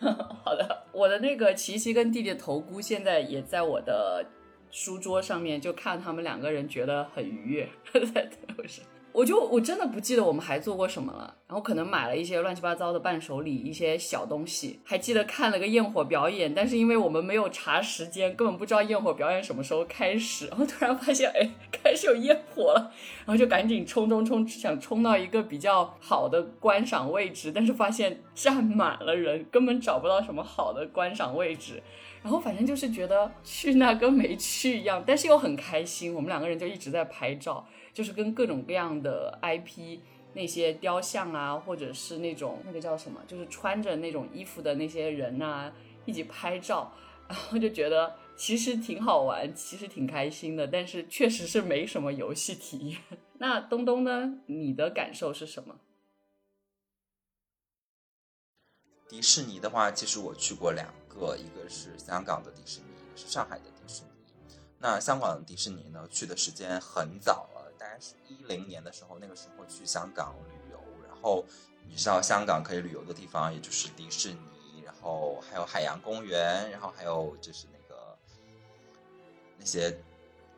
[0.44, 4.24] 好的，我的那个琪琪跟弟弟的头箍现在也在我的
[4.70, 7.68] 书桌上面，就看他们两个人觉得很愉悦。
[9.18, 22.92] 我就我真的不记得我们还做过什么了，然后可能买了一些乱七八糟的伴手礼，一些小东西，还记得看了个焰火表演，但是因为我们没有查时间，根本不知道焰火表演什么时候开始，然后突然发现哎开始有烟火了，
[23.26, 31.82] 然后就赶紧冲冲冲，想冲到一个比较好的观赏位置，但是发现站满了人，根本找不到什么好的观赏位置。
[32.22, 36.12] 然后反正就是觉得去那跟没去一样，但是又很开心。
[36.14, 40.00] 我们两个人就一直在拍照，就是跟各种各样的 IP
[40.34, 45.72] 那些雕像啊，或者是那种那个叫什么，就是穿着那种衣服的那些人啊，
[46.04, 46.92] 一起拍照。
[47.28, 52.98] 然后就觉得其实挺好玩，其实挺开心的，但是确实是没什么游戏体验。
[53.36, 54.40] 那东东呢？
[54.46, 55.76] 你的感受是什么？
[59.10, 64.08] 迪士尼的话，其实我去过两个，一个是香港的迪士尼，一个是上海的迪士尼。
[64.78, 70.78] 那香港的迪士尼呢，去的时间很早了，大概是一零年的时候，那个时候去香港旅游。
[71.08, 71.44] 然后
[71.88, 78.16] 你知道香港可以旅游的地方，也就是迪士尼，然后还有海洋公园，然后还有就是那个
[79.58, 80.00] 那些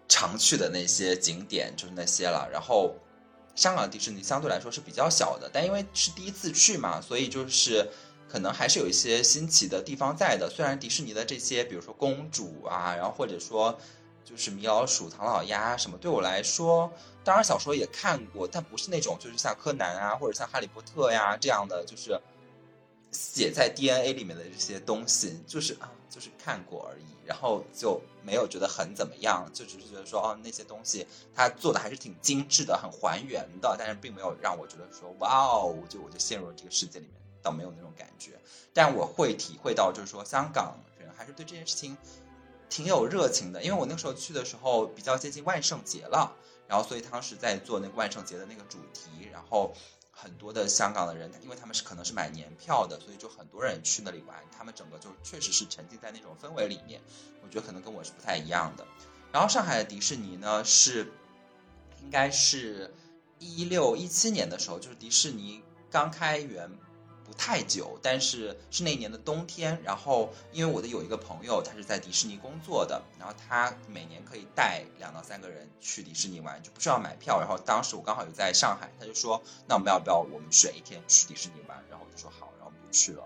[0.06, 2.46] 常去的那些景点，就是那些了。
[2.52, 2.94] 然后
[3.54, 7.90] 香港迪士尼相对来说是比较小的，但因为是第一次去嘛，所以就是。
[8.30, 10.48] 可能还是有一些新奇的地方在的。
[10.48, 13.76] 虽然迪士尼的这些，比如说公主啊，然后或者说
[14.24, 16.92] 就是米老鼠、唐老鸭什么，对我来说，
[17.24, 22.20] 当然小时候也看过，但不是那种就是像柯南啊，或者像哈利波特呀这样的，就是
[23.10, 37.19] 写在 DNA 里面的这些东西，就是啊，就是看过而已，然后就没有觉得很怎么样，就只是觉得说哦，那些东西它做的还是挺精致的，很还原的，但是并没有让我觉得说哇哦，就我就陷入了这个世界里面。
[37.42, 38.38] 倒没有那种感觉，
[38.74, 41.96] 但我会体会到，就是说香港人还是对这件事情
[42.68, 43.62] 挺有热情的。
[43.62, 46.34] 因为我那个时候去的时候比较接近万圣节了，
[46.68, 49.72] 然后所以当时在做那个万圣节的那个主题，然后
[50.10, 57.00] 很多的香港的人，因为他们是可能是买年票的，所以就很多人去那里玩，他们整个就确实是沉浸在那种氛围里面。
[57.42, 58.86] 我觉得可能跟我是不太一样的。
[59.32, 61.10] 然后上海的迪士尼呢，是
[62.02, 62.92] 应该是
[63.38, 66.70] 一六一七年的时候，就是迪士尼刚开园。
[67.30, 69.80] 不太久，但是是那年的冬天。
[69.84, 77.38] 然后，因为我的有一个朋友，他是在迪士尼工作的，然后他每年可以带两到三个人去迪士尼玩，就不需要买票。
[77.38, 83.22] 然后当时我刚好有在上海，他就说：“那我们要不要我们选一天去迪士尼玩？”然后我就说好，然后我们就去了。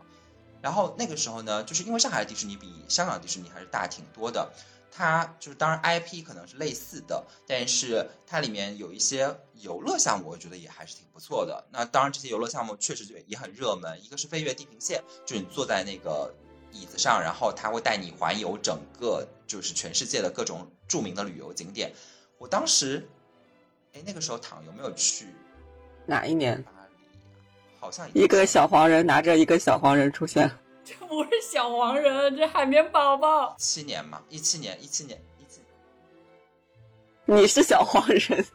[0.61, 4.53] 然后那个时候呢，就是因为上海的迪士尼比香港迪士尼还是大挺多的。
[4.97, 11.67] 它就是当然 IP 可能是类似的，但是它里面有一些游乐项目，我觉得也还是挺不错的。
[11.73, 16.33] 那当然这些游乐项目确实就也很热门，一个是飞跃地平线，就是你坐在那个
[16.71, 21.93] 椅子上，然后他会带你环游整个就是全世界的各种著名的旅游景点。
[22.39, 23.09] 我当时，
[23.95, 25.27] 哎，那个时候躺有没有去？
[26.07, 26.63] 哪一年？
[26.63, 27.19] 巴黎，
[27.81, 30.49] 好像一个小黄人拿着一个小黄人出现。
[30.85, 33.57] 这不是小黄人，这海绵宝宝。
[33.59, 35.61] 七年嘛，一七年，一七年，一七。
[37.25, 38.47] 你是小黄人，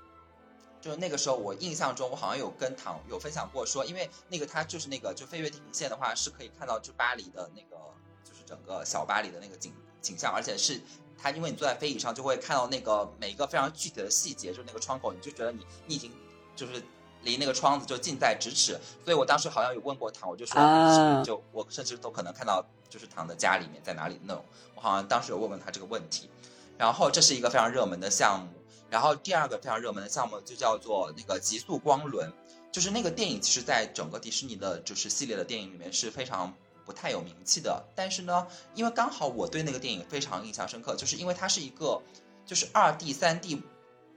[0.80, 7.78] 就是那个时候，我印象中，我好像有跟唐有分享过，说因为那个他就是那个就飞越地平线的话，是可以看到就巴黎的那个
[8.24, 10.80] 就是整个小巴黎的那个景景象，而且是
[11.18, 16.12] 他因为你坐在飞椅上，就会看到那个每一个非常具体的细节，就是那个窗口，你就觉得你你已经
[16.56, 16.84] 就是。
[17.24, 24.44] 离那个窗子就近在咫尺，所以我当时好像有问过唐，我就说，就我甚至都可能看到，就是唐的家里面在哪里那种，
[24.76, 26.30] 我好像当时有问问他这个问题。
[26.78, 28.48] 然后这是一个非常热门的项目，
[28.90, 32.32] 然后第二个非常热门的项目就叫做那个极速光轮，
[32.72, 36.54] 就是那个电影，其实在整个迪士尼的就是系列的电影里面是非常
[36.86, 42.02] 不太有名气的，但是呢，因为刚好我对那个电影非常印象深刻，就是因为它是一个
[42.46, 43.62] 就是二 D 三 D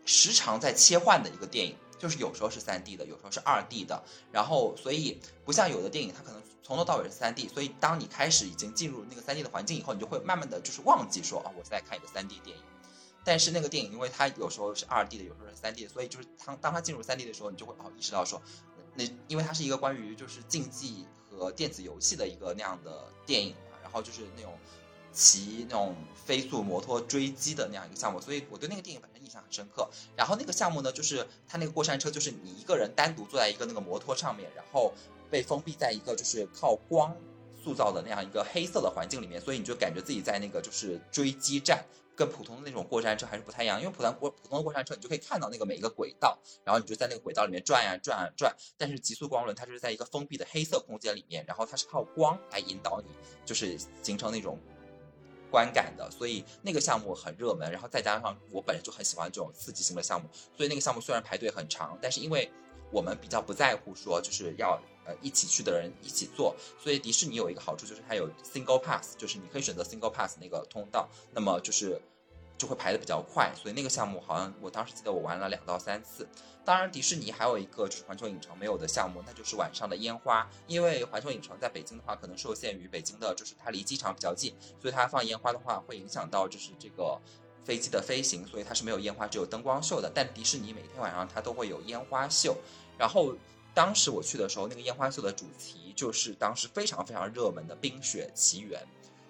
[0.05, 1.75] 时常在切换的一个电影。
[2.03, 12.65] 就是有时候是三 D 的，有时候是二 D 的，然后所以不像有的电影，它可能从头到尾是三 D，所以当你开始已经进入那个三 D 的环境以后，你就会慢慢的就是忘记说啊，我在看一个三 D 电影。
[13.23, 18.43] 但是那个电影，因为它有时候是二 D 的，有时候是三 D 的，所以就是当当它进入三 D 的时候，你就会哦意识到说，
[18.97, 24.53] 那因为它是一个关于就是竞技和电子游戏的一个那样的电影嘛，然后就是那种。
[25.13, 25.95] 骑那种
[26.25, 29.89] 飞速摩托追击的那样一个项目，所以我对那个电影本身印象很深刻。
[30.17, 34.93] 然后那个项目呢，就是它那个过山车，就是你一个人单独坐在一个那个摩托上面，然后
[35.31, 37.15] 被封闭在一个就是靠光
[37.63, 41.85] 塑造的那样一个黑色的环境里面，所以你就感觉自己在那个就是追击战，
[42.17, 43.81] 跟普通的那种过山车还是不太一样。
[43.81, 48.55] 因为普通过普通的过山车，你就可以看到那个每一个轨道，然后你就在那个轨道里面转呀转啊转。
[48.77, 53.09] 但是极速光轮它就是在一个封闭的黑色空间里面，然后它是靠光来引导你，
[53.45, 54.59] 就是形成那种。
[55.53, 57.71] 观感的，所以那个项目很热门。
[57.71, 62.51] 然后再加上我本人就很喜欢这种刺激性的项目，所以那个项目虽然排队很长，但是因为
[62.91, 72.01] 我们比较不在乎说就是要呃一起去的人一起做，所以迪士尼有一个好处就是它有 single pass，就是你可以选择 single pass 那个通道，那么就是
[72.63, 73.53] 就会排的比较快。
[73.61, 76.29] 所以那个项目好像我当时记得我玩了两到三次。
[76.65, 80.49] 当然，迪士尼还有一个就是环球影城没有的项目，那就是晚上的烟花。
[80.69, 87.21] 因为环球影城在北京的话，可能受限于北京的就是它离机场比较近，所以它放烟花的话会影响到就是这个
[87.65, 90.09] 飞机的飞行，所以它是没有烟花，只有灯光秀的。
[90.15, 92.57] 但迪士尼每天晚上它都会有烟花秀。
[92.97, 93.35] 然后
[93.75, 98.81] 当时我去的时候，那个烟花秀的主题就是当时非常非常热门的《冰雪奇缘》，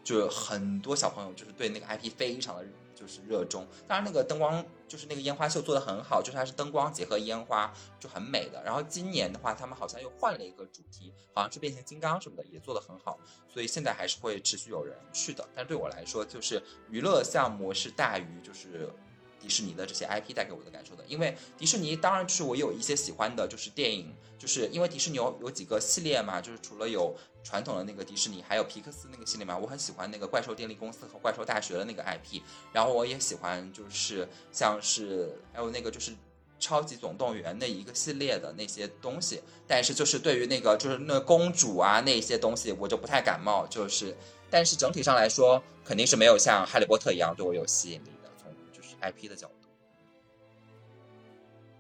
[0.05, 2.66] 就很多小朋友就是对那个 IP 非常的。
[3.03, 8.62] 就是热衷，当然那个灯光就是那个烟花秀做的很好，就是它是灯光结合烟花，就很美的。
[8.62, 13.18] 然后今年的话，他们好像又换了一个主题，好像是变形金刚什么的，也做的很好。
[13.53, 15.44] 所以现在还是会持续有人去的。
[15.53, 18.88] 但对我来说，就是娱乐项目是大于就是。
[19.42, 27.12] 迪士尼的这些 IP 带给我的感受的，因为迪士尼当然就是我有一些喜欢的，就是电影，就是因为迪士尼有有几个系列嘛，就是除了有
[27.43, 32.40] 传统的那个迪士尼，还有皮克斯那个系列嘛，我很喜欢那个怪兽电力公司和怪兽大学的那个 IP，
[32.72, 36.12] 然后我也喜欢就是像是还有那个就是
[36.59, 44.16] 超级总动员那一个系列的那些东西，但是就是对于那个就是那公主啊那些东西我就不太感冒，就是
[44.49, 48.90] 但是整体上来说肯定是没有像哈利波特一样对我有吸引力的，从就是。
[49.03, 49.61] IP 的角度，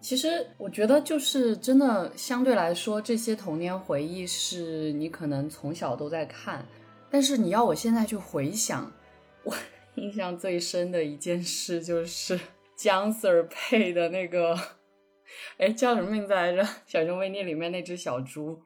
[0.02, 6.66] 其实我觉得就是真的，相对来说，这些童年回忆是你可能从小都在看，
[7.08, 8.92] 但是你要我现在去回想，
[9.44, 9.54] 我
[9.94, 12.38] 印象最深的一件事就是
[12.74, 14.58] 姜 Sir 配的那个，
[15.58, 16.64] 哎，叫什么名字来着？
[16.84, 18.60] 《小熊维尼》里面那只小猪。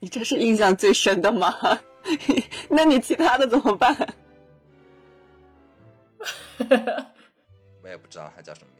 [0.00, 1.54] 你这是印象最深的吗？
[2.68, 3.96] 那你其他的怎么办？
[7.82, 8.79] 我也不知道他叫什么名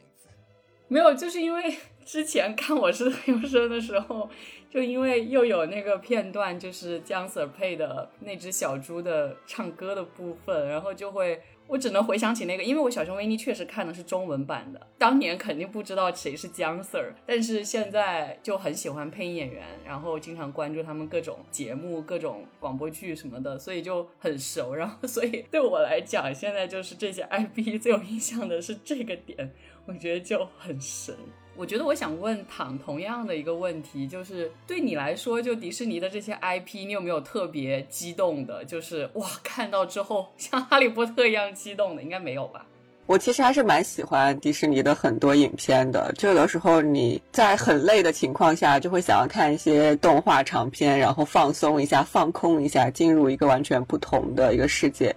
[0.91, 1.73] 没有，就是因为
[2.03, 4.29] 之前看《我是优生》的时候，
[4.69, 11.41] 就因为又有那个片段，就是姜 Sir 配的那只小猪的唱歌的部分，然后就会。
[11.67, 24.75] 我只能回想起那个，因为我小熊维尼确实看的是中文版的，当年肯定不知道谁是姜 Sir，但是现在就很喜欢配音演员，然后经常关注他们各种节目、各种广播剧什么的，所以就很熟。
[24.75, 29.53] 然后，所以对我来讲，现在就是这些 IP 最有印象的是这个点，
[29.85, 31.15] 我觉得就很神。
[31.57, 38.63] 我觉得我想问躺同样的一个问题，就是对你来说，就迪士尼的这些 IP，你有没有特别激动的？
[38.65, 42.65] 就是哇，看到之后像哈利波特一样激动的，应该没有吧？
[43.05, 46.13] 我其实还是蛮喜欢迪士尼的很多影片的。
[46.17, 55.13] 就有的时候你在很累的情况下，就会想要看一些动画长片，然后放松一下、放空一下，进入一个完全不同的一个世界。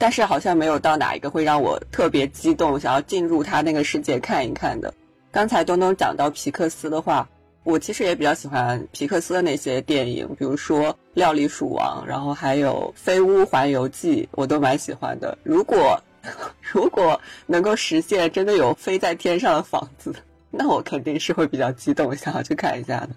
[0.00, 4.94] 但是好像没有到哪一个会让我特别激动，想要进入他那个世界看一看的。
[5.30, 7.28] 刚才东东讲到皮克斯的话，
[7.64, 15.36] 我其实也比较喜欢皮克斯的那些电影，比如说《料理鼠王》，然后还有《飞屋环游记》，我都蛮喜欢的。
[15.42, 16.02] 如果
[16.72, 20.14] 如果能够实现真的有飞在天上的房子，
[20.50, 23.10] 那我肯定是会比较激动，想要去看一下的。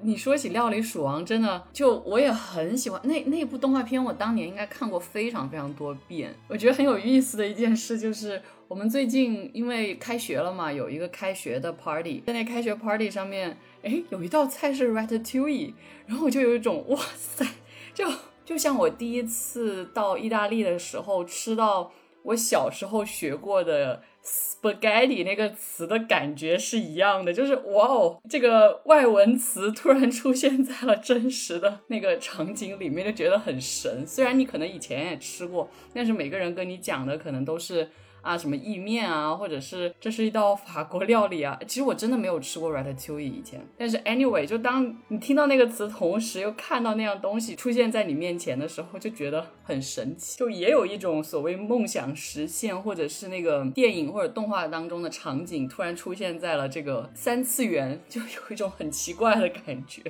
[0.00, 6.34] 你说起《料理鼠王》，真的就我也很喜欢那那部动画片，我当年应该看过非常非常多遍。
[6.48, 15.74] 我觉得很有意思的一件事就是，我们最近因为开学了嘛，有一个开学的 party，在那开学 party 上面，哎，有一道菜是 ratatouille，
[16.06, 17.44] 然后我就有一种哇塞，
[17.92, 18.06] 就
[18.44, 21.90] 就像我第一次到意大利的时候吃到
[22.22, 24.02] 我小时候学过的。
[24.28, 34.06] Spaghetti 那个词的感觉是一样的，就是哇哦，这个外文词突然出现在了真实的那个场景里面，就觉得很神。
[34.06, 37.88] 虽然你可能以前也吃过，但是每个人跟你讲的可能都是。
[38.20, 41.58] 啊，什么意面啊，或者是这是一道法国料理啊？
[41.66, 60.02] 其实我真的没有吃过 ratatouille 以前，但是 anyway，就当你听到那个词，同时又看到那样东西出现在你面前的时候，就觉得很神奇，就也有一种所谓梦想实现，或者是那个电影或者动画当中的场景突然出现在了这个三次元，就有一种很奇怪的感觉。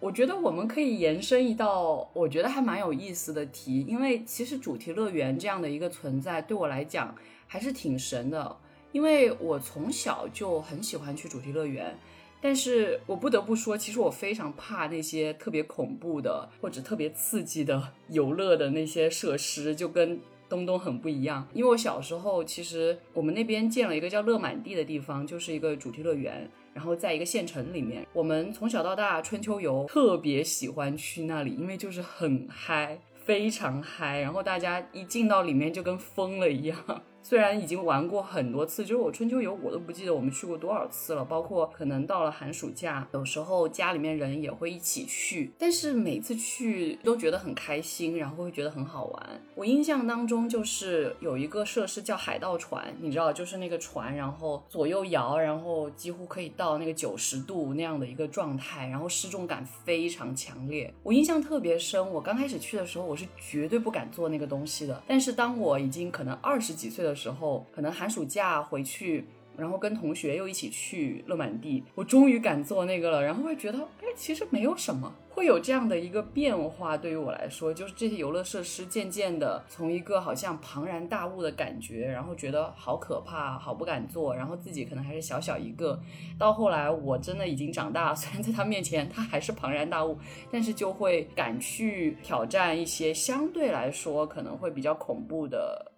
[0.00, 7.14] 我觉得我们可以延伸一道我觉得还蛮有意思的题，因为其实主题乐园这样的一个存在对我来讲
[7.46, 8.56] 还是挺神的，
[8.92, 11.94] 因为我从小就很喜欢去主题乐园，
[12.40, 21.46] 但是我不得不说，其实我非常怕那些特别恐怖的或者特别刺激的 游乐的那些设施，就跟东东很不一样。
[21.52, 26.50] 因为我小时候其实我们那边建了一个叫乐满地的地方，就是一个主题乐园。
[26.72, 32.98] 然后在一个县城里面，我们从小到大春秋游特别喜欢去那里，因为就是很嗨。
[33.22, 36.76] 非常嗨，然后大家一进到里面就跟疯了一样。
[37.22, 49.40] 虽然已经玩过很多次，就是我春秋游我都不记得我们去过多少次了，包括可能到了寒暑假，有时候家里面人也会一起去，但是每次去都觉得很开心，然后会觉得很好玩。
[49.54, 60.92] 我印象当中就是有一个设施叫海盗船，你知道，就是那个船，然后左右摇，然后几乎可以到那个九十度那样的一个状态，然后失重感非常强烈。
[61.02, 67.09] 我印象特别深，我刚开始去的时候我是绝对不敢坐那个东西的，但是当我已经可能二十几岁的。
[67.10, 76.96] 的时候，可能寒暑假回去，然后跟同学又一起去乐满地，我终于敢做那个了，然后会觉得，哎，其实没有什么，会有这样的一个变化。
[76.96, 86.00] 对于我来说，就是这些游乐设施渐渐的从一个好像庞然大物的感觉，然后觉得好可怕，好不敢做，然后自己可能还是小小一个，
[86.38, 90.16] 到后来我真的已经长大， 虽然在他面前他还是庞然大物，
[90.50, 95.89] 但是就会敢去挑战一些相对来说可能会比较恐怖的。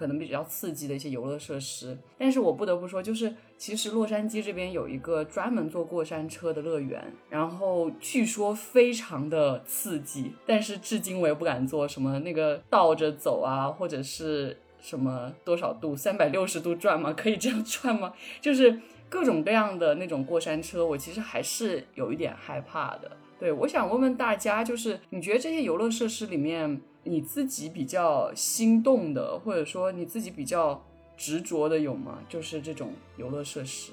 [0.00, 11.86] 可能比较刺激的一些游乐设施，但是我不得不说，就是其实洛杉矶这边有一个专门坐过山车的乐园，然后据说非常的刺激，但是至今我也不敢坐。
[11.86, 17.12] 什么那个倒着走啊，或者是什么多少度，三百六十度转吗？
[17.12, 18.14] 可以这样 转吗？
[18.40, 18.80] 就是
[19.10, 23.10] 各种各样的那种过山车，我其实还是有一点害怕的。
[23.38, 26.80] 对，我想问问大家，就是你觉得这些游乐设施里面？
[27.02, 30.84] 你自己比较心动的，或者说你自己比较
[31.16, 32.22] 执着的有吗？
[32.28, 33.92] 就是这种游乐设施，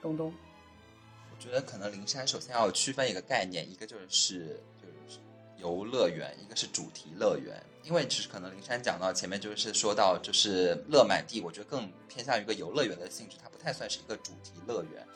[0.00, 0.32] 东东。
[1.30, 5.18] 我觉得可能灵山首先要区分一个概念，一个就是就是
[5.58, 7.62] 游乐园，一个是主题乐园。
[7.84, 15.06] 因为其实可能灵山讲到前面就是说到就是乐满地，我觉得更偏向于一个游乐园的性质，它不太算是一个主题乐园。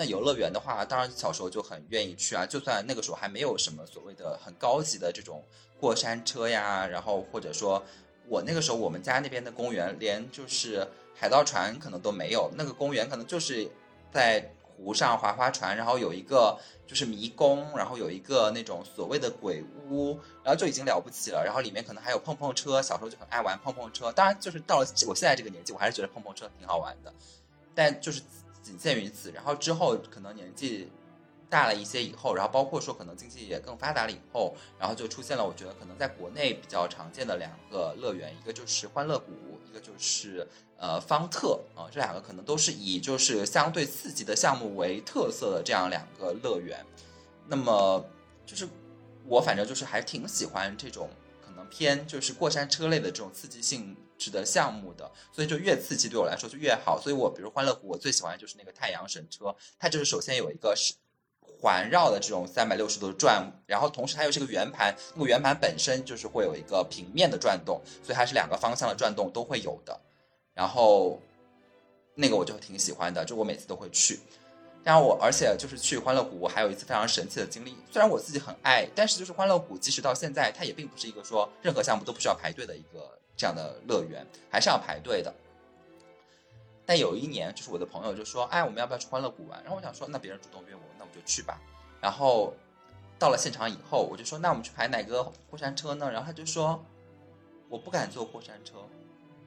[0.00, 5.44] 那游乐园的话，当然小时候就很愿意去啊，就算那个时候还没有什么所谓的很高级的这种。
[5.78, 7.82] 过山车呀，然后或者说，
[8.28, 13.70] 我那个时候我们家那边的公园连就是海盗船可能都没有，那个公园可能就是
[14.10, 21.42] 在湖上划划船，然后有一个就是迷宫，然后有一个那种所谓的鬼屋，然后就已经了不起了。
[21.44, 24.10] 然后里面可能还有碰碰车，小时候就很爱玩碰碰车。
[24.12, 27.10] 当然，就是到了我现在这个年纪，我还是觉得碰碰车挺好玩的，
[27.74, 28.20] 但就是
[28.70, 29.32] 仅限于此。
[29.32, 30.88] 然后之后可能年纪。
[31.50, 39.32] 大了一些以后，然后包括说可能经济也更发达了以后，然后就出现了我觉得可能在国内比较常见的两个乐园，一个就是欢乐谷，
[39.68, 40.46] 一个就是
[40.78, 46.86] 呃方特啊，这两个可能都是以就是相对刺激的项目为特色的这样两个乐园。
[47.48, 48.04] 那么
[48.46, 48.68] 就是
[49.26, 51.10] 我反正就是还挺喜欢这种
[51.44, 57.00] 可能偏就是过山车类的这种刺激性值的项目的，所以就越刺激对我来说就越好。
[57.00, 60.94] 所以我比如欢乐谷，我最喜欢的就是那个太阳神车，它就是首先有一个是。
[61.62, 70.00] 环绕的这种三百六十度转，然后同时它又是个圆盘，那个圆盘本身就是会有一个平面的转动，所以它是两个方向的转动都会有的。
[70.54, 71.20] 然后
[72.14, 74.20] 那个我就挺喜欢的，就我每次都会去。
[74.82, 77.76] 然后我而且就是去欢乐谷，我还有一次非常神奇的经历。
[77.92, 85.34] 虽然我自己很爱，但是就是欢乐谷，即使到现在，它也并不是一个说任何项目都不需要排队的一个这样的乐园，还是要排队的。
[86.84, 91.58] 但有一年，就是我的朋友就说：“哎，我们要不要去欢乐谷玩？”然后我想说，那别人主动约我，那我就去吧。
[92.02, 92.52] 然后
[93.18, 96.84] 到了现场以后，我就说：“那我们去排哪个过山车呢？”然后他就说
[97.70, 98.74] ：“我不敢坐过山车。”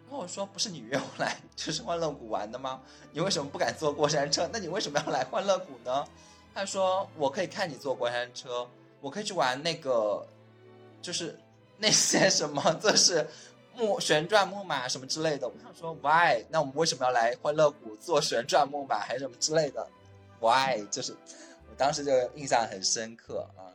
[0.10, 2.82] 然后我说：“不是你约我来就是欢乐谷玩的吗？
[3.12, 4.50] 你为什么不敢坐过山车？
[4.52, 6.04] 那你为什么要来欢乐谷呢？”
[6.56, 8.68] 他说：“我可以看你坐过山车，
[9.02, 10.26] 我可以去玩那个，
[11.00, 11.40] 就是
[11.78, 13.28] 那些什么，就是。”
[13.76, 16.46] 木旋转木马什么之类的，我想说 why？
[16.50, 19.88] 那我们为什么要来欢乐谷坐旋转木马还是什么之类的
[20.40, 20.86] ？why？
[20.92, 21.12] 就是
[21.70, 23.74] 我当时就印象很深刻啊。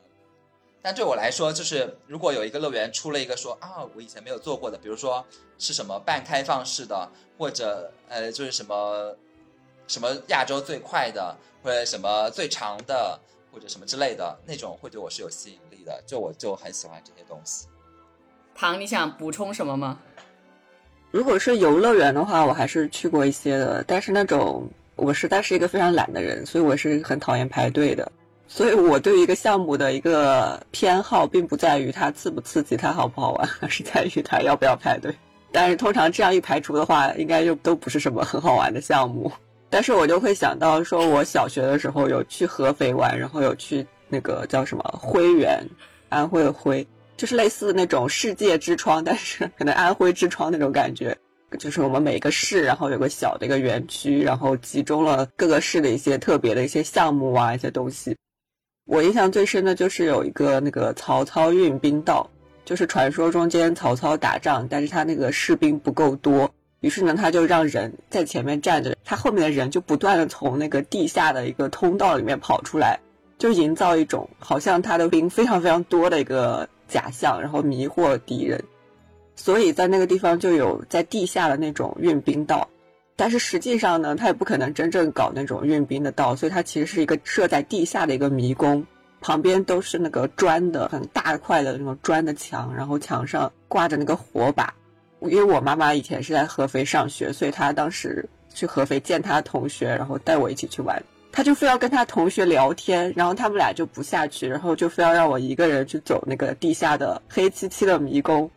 [0.81, 5.25] 但对我来说，就是如果有一个乐园出了一个说啊，我以前没有做过的，比如说
[5.59, 9.17] 是什么半开放式的，或者呃就是什么
[9.89, 13.19] 什么亚洲最快的，或者什么最长的，
[13.53, 16.01] 或者什么之类的那种，会对我是有吸引力的。
[16.07, 17.67] 就我就很喜欢这些东西。
[18.61, 19.97] 唐，你想补充什么吗？
[21.13, 28.11] 如果是游乐园的话，我还是去过一些的，但是那种我实在是一个非常懒的人，所以我是很讨厌排队的。
[28.49, 35.15] 所以我对一个项目的一个偏好，并不在于它刺不刺激，它好不好玩，而是在于它要不要排队。
[35.53, 39.31] 但是通常这样一排除的话，应该就都不是什么很好玩的项目。
[39.71, 45.65] 但是我就会想到，说我小学的时候有去合肥玩，然后有去那个叫什么徽园，
[46.09, 46.85] 安徽的徽。
[47.19, 51.19] 就是类似那种世界之窗，但是可能安徽之窗那种感觉，
[51.59, 58.17] 就是我们每个市，然后有个小的一个园区，然后集中了各个市的一些特别的一些项目啊，一些东西。
[58.87, 62.31] 我印象最深的就是有一个那个曹操运兵道，
[62.65, 73.01] 就是传说中间曹操打仗，但是他那个士兵不够多，于是呢他就让人在前面站着，他后面的人就不断的从那个地下的一个通道里面跑出来，
[73.39, 78.65] 就营造一种好像他的兵非常非常多的一个假象，然后迷惑敌人。
[79.37, 82.69] 所以在那个地方就有在地下的那种运兵道，
[83.15, 88.85] 但是实际上呢，他也不可能真正搞那种运兵的道，所以它其实是一个设在地下的一个迷宫。
[89.21, 94.75] 旁边都是那个砖的很大块的那种砖的墙，然后墙上挂着那个火把。
[95.21, 101.03] 因为我妈妈以前是在合肥上学，所以她当时去合肥见她同学，然后带我一起去玩。
[101.39, 108.51] 他就非要跟他同学聊天，然后他们俩就不下去，然后就非要让我一个人去走那个地下的黑漆漆的迷宫。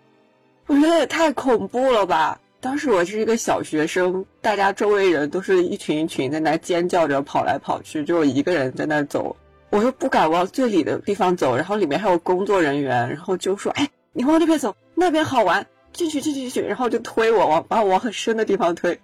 [0.65, 2.39] 我觉得也太恐怖了吧！
[2.59, 9.35] 当时我是一个小学生，大家周围人都是一群一群在那尖叫着跑来跑去，就我一个人在那走。
[9.69, 18.99] 我又不敢往最里的地方走，然后里面还有工作人员，然后就说：“哎，你往那边走，那边好玩，进去，进去，进去。”然后就推我往把我往很深的地方推，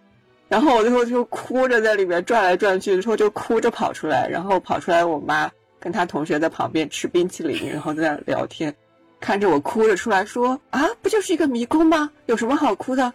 [0.49, 8.73] 然后我最后就哭着在里面转来转去，之后就哭着跑出来，然后跑出来，我妈跟她同学在旁边吃冰淇淋，然后在那聊天，
[9.19, 12.09] 看着我哭着出来说：“啊，不就是一个迷宫吗？
[12.27, 13.11] 有什么好哭的？”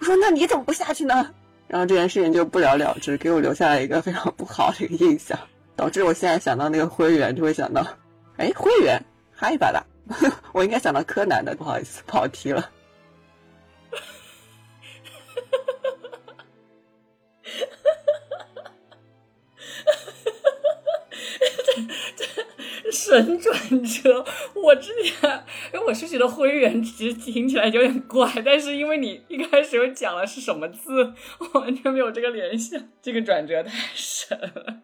[0.00, 1.30] 我说：“那你怎么不下去呢？”
[1.68, 5.38] 然后这件事情就不了了之，给我留下了一个非常不好的一个印象。
[5.74, 7.86] 导致我现在想到那个灰原，就会想到，
[8.36, 9.02] 哎，灰原，
[9.34, 9.82] 嗨巴达，
[10.52, 12.68] 我应该想到柯南的，不好意思，跑题了。
[23.02, 24.24] 神转折！
[24.54, 25.44] 我之前，
[25.74, 34.76] 因为我是觉得灰原其实听起来有点怪，但是因为你一开始又讲了是什么字，我完全没有这个联想，这个转折太神了。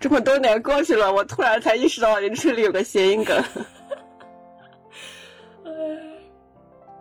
[0.00, 3.36] 这么多年过去了，我突然才意识到，你这里有个谐音梗。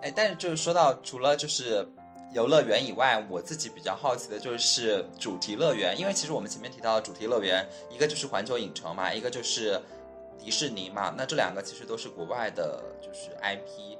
[0.01, 1.88] 哎，但是就是说到除了就是
[2.34, 9.82] 游乐园以外，我自己比较好奇的就是主题乐园，因为其实我们前面提到的主题乐园，一个就是环球影城嘛，一个就是
[10.48, 13.98] 迪士尼嘛，那这两个其实都是国外的，就是 IP。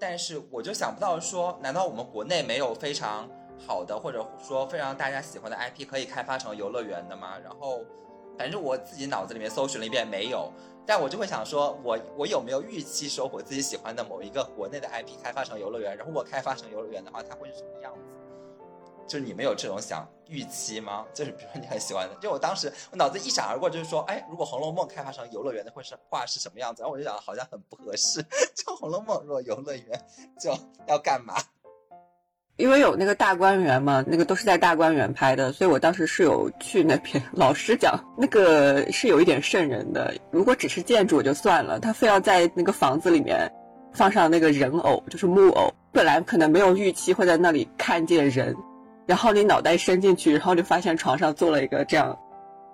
[0.00, 3.30] 但是我就想不到说，难道我们国内没有非常？
[3.64, 7.38] 好的，或者说非常大家喜欢的 IP 可以开发成游乐园的吗？
[7.38, 7.84] 然后，
[8.36, 10.50] 反正我自己脑子里面搜寻了一遍，没有。
[10.84, 15.96] 但我就会想说，我我有没有预期说我自己喜欢的某一个国内的 IP 开发成游乐园？
[15.96, 18.16] 然后我开发成游乐园的话，它会是什么样子？
[19.06, 21.04] 就是你们有这种想预期吗？
[21.12, 26.82] 就是比如说你很喜欢的，就我当时我脑子一闪而过，就是说，哎，如果《红楼梦》开发成游乐园的，会是画是什么样子？
[26.82, 28.22] 然后我就想，好像很不合适。
[28.54, 30.04] 就《红楼梦》如果游乐园，
[30.40, 31.34] 就要干嘛？
[32.56, 37.20] 因为有那个大观园嘛，那个都是在大观园拍的，所以我当时是有去那边。
[37.34, 40.14] 老实讲，那个是有一点瘆人的。
[40.30, 43.52] 如果只是建筑就算了，他非要在那个房子里面
[43.92, 45.68] 放上那个人偶，就是木偶。
[45.92, 48.54] 本来可能没有预期会在那里看见人，
[49.06, 52.18] 然后你脑袋伸进去，然后就发现床上坐了一个这样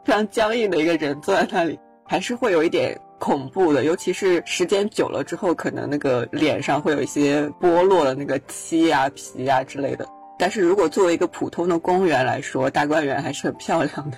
[0.05, 3.01] 非常僵硬的一个人坐在那里，还是会有一点。
[3.21, 10.09] 恐怖的，尤其是时间久了之后，可能那个脸上会有一些剥落的那个漆呀、皮呀之类的。
[10.39, 14.17] 但是如果作为一个普通的公园来说，大观园还是很漂亮的。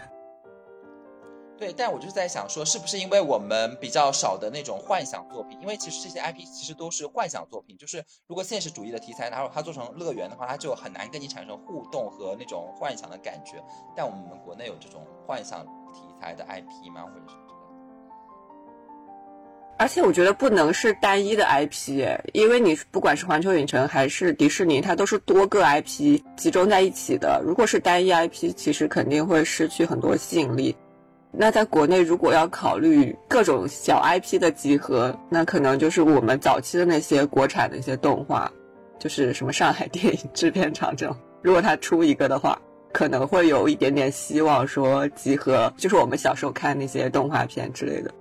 [1.62, 5.56] 对，但我就是在想说，是不是因为我们比较少的那种幻想作品？
[5.60, 13.62] 因为其实这些 IP 其实都是幻想作品，就是如果现实主义的题材，然后它做成乐园的话，它就很难跟你产生互动和那种幻想的感觉。
[13.94, 17.02] 但我们国内有这种幻想题材的 IP 吗？
[17.02, 17.36] 或者是？
[19.78, 27.40] 而且我觉得不能是单一的 IP，因为你不管是环球影城还是迪士尼，它都是多个 IP 集中在一起的。
[27.44, 30.74] 如果是单一 IP，其实肯定会失去很多吸引力。
[31.34, 38.52] 那在国内，如果要考虑各种小 IP 的集合，那可能就是我们早期的那些国产的一些动画，
[38.98, 41.16] 就是什么上海电影制片厂这种。
[41.40, 42.60] 如果他出一个的话，
[42.92, 48.12] 可能会有一点点希望说集合，就是我们小时候看那些动画片之类的。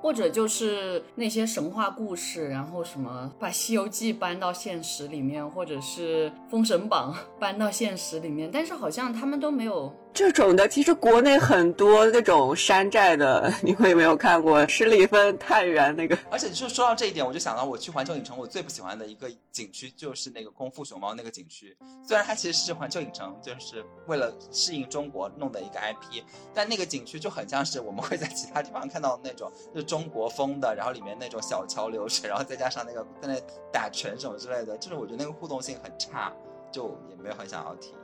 [0.00, 9.92] 或者就是那些神话故事，然后什么把《西游记》搬到现实里面，或者是《封神榜》搬到现实里面，但是好像他们都没有。
[10.14, 16.16] 这种的其实国内很多那种山寨的， 你会没有看过十里芬太原那个？
[16.30, 21.74] 而且就说到这一点，我就想到我去环球影城，我最不喜欢的一个景区就是那个功夫熊猫那个景区。
[22.06, 33.40] 虽然它其实是环球影城就是为了适应中国弄的一个 IP，但那个景区就很像是我们会在其他地方看到的那种，就中国风的，然后里面那种小桥流水，然后再加上那个在那
[33.72, 36.30] 打拳什么之类的，就是我觉得那个互动性很差，
[36.70, 38.01] 就也没有很想要体验。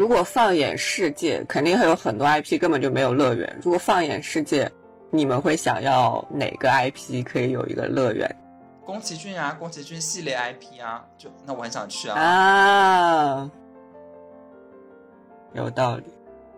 [0.00, 3.60] 如果放眼世界，肯定会有很多 IP 根本就没有乐园。
[3.62, 4.72] 如果放眼世界，
[5.10, 8.26] 你们会想要哪个 IP 可以有一个乐园？
[8.82, 12.18] 宫崎骏啊，宫崎骏系列 IP 啊，就那我很想去啊。
[12.18, 13.50] 啊，
[15.52, 16.04] 有道理。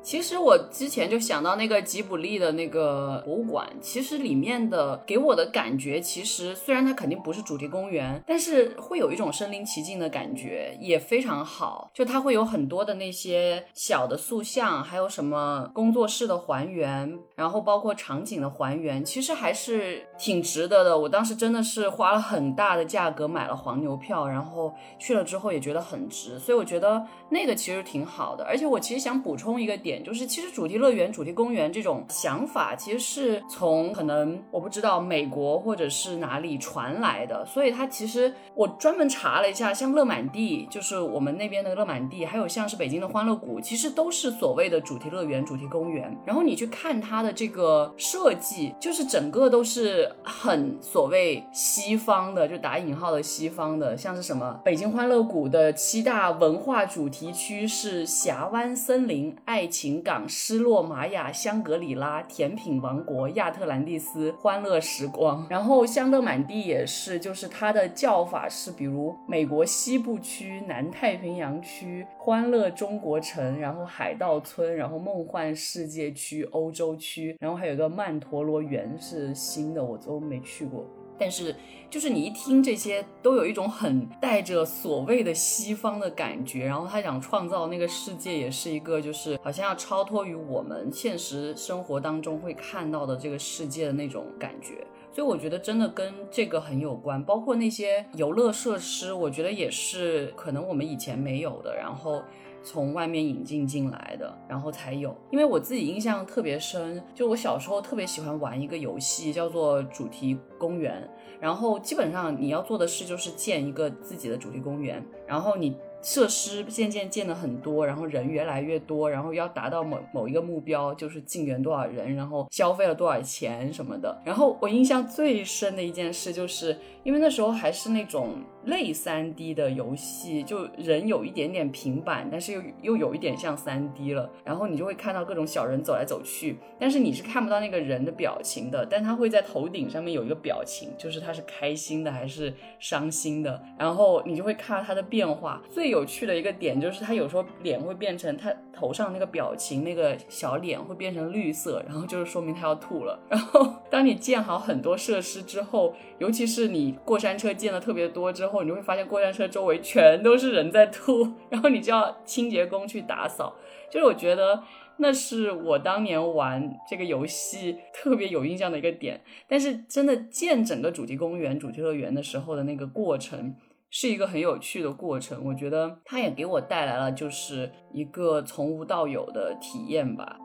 [0.02, 11.88] 其实我之前就想到那个吉卜力的那个博物馆，其实里面的给我的感觉，其实虽然它肯定不是主题公园，但是会有一种身临其境的感觉，也非常好。
[11.94, 20.98] 就它会有很多的那些小的塑像，还有什么工作室的还原，然后包括场景的还原，其实还是挺值得的。
[20.98, 28.44] 我当时真的是花了很大的价格买了黄牛票，然后去了之后也觉得很值，所以我觉得那个其实挺好的。
[28.44, 29.91] 而且我其实想补充一个点。
[30.00, 46.16] 就是其实主题乐园、主题公园这种想法，其实是从可能我不知道美国或者是哪里传来的，所以它其实我专门查了一下，像乐满地，就是我们那边的乐满地，还有像是北京的欢乐谷，其实都是所谓的主题乐园、主题公园。
[46.24, 59.81] 然后你去看它的这个设计，就是整个都是很所谓西方的，就打引号的西方的，像是什么北京欢乐谷的七大文化主题区是峡湾森林、爱情。
[59.82, 80.86] 情港、失落玛雅、香格里拉、甜品王国、亚特兰蒂斯、欢乐时光，然后香乐满地也是，就是它的叫法是，比如美国西部区、南太平洋区、欢乐中国城，然后海盗村，然后梦幻世界区、欧洲区，然后还有个曼陀罗园是新的，我都没去过。
[81.18, 81.54] 但是，
[81.88, 86.64] 就是你一听这些，都有一种很带着所谓的西方的感觉。
[86.64, 94.86] 然后他想创造那个世界，也是一个就是好像要超脱于我们现实生活当中会看到的这个世界的那种感觉。
[95.14, 97.22] 所以我觉得真的跟这个很有关。
[97.22, 102.22] 包括那些游乐设施，我觉得也是可能我们以前没有的，然后
[102.62, 105.16] 从外面引进进来的，然后才有。
[105.30, 111.08] 因为我自己印象特别深，就我小时候特别喜欢玩一个游戏，叫做主题公园。
[111.40, 124.16] 然后基本上你要做的事就是建一个自己的主题公园，然后你设施渐渐建的很多，然后人越来越多，然后要达到某某一个目标，就是进园多少人，然后消费了多少钱什么的。
[124.24, 126.76] 然后我印象最深的一件事就是。
[127.04, 128.34] 因为那时候还是那种
[128.64, 134.30] 类三 D 的游戏，就人有一点点平板，但是又又有一点像三 D 了。
[134.44, 143.60] 然后你就会看到各种小人走来走去，但是你是看不到那个人的表情的，但他会在头顶上面有一个表情，就是他是开心的还是伤心的。
[143.78, 145.60] 然后你就会看到他的变化。
[145.70, 153.18] 最有趣的一个点就是他有时候脸会变成他头上那个表情，那个小脸会变成绿色，然后就是说明他要吐了。
[153.28, 156.92] 然后当你建好很多设施之后，尤其是你。
[157.04, 163.56] 过山车建的特别多之后，后你就会发现过山车周围全都是人在吐，然后你就要清洁工去打扫。
[163.90, 164.62] 就是我觉得
[164.98, 169.20] 那是我当年玩这个游戏特别有印象的一个点。
[169.48, 173.54] 但是真的建整个主题公园、主题乐园的时候的那个过程，
[173.90, 175.44] 是一个很有趣的过程。
[175.44, 180.36] 我觉得它也给我带来了就是一个从无到有的体验吧。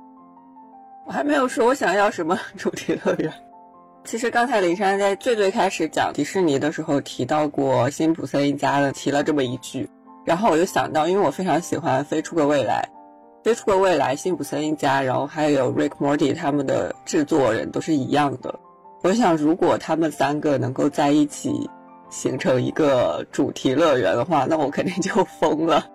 [1.05, 3.31] 我还没有说我想要什么主题乐园。
[4.07, 9.89] 其实刚才林珊在最最开始讲迪士尼的时候提到过辛普森一家的，提了这么一句，
[10.25, 12.87] 然后我就想到，因为我非常喜欢《飞出个未来》，
[13.43, 18.57] 《飞出个未来》辛普森一家，然后还有 Rick Morty 他们的制作人都是一样的。
[19.03, 21.69] 我想，如果他们三个能够在一起
[22.09, 25.85] 形成一个主题乐园的话，那我肯定就疯了，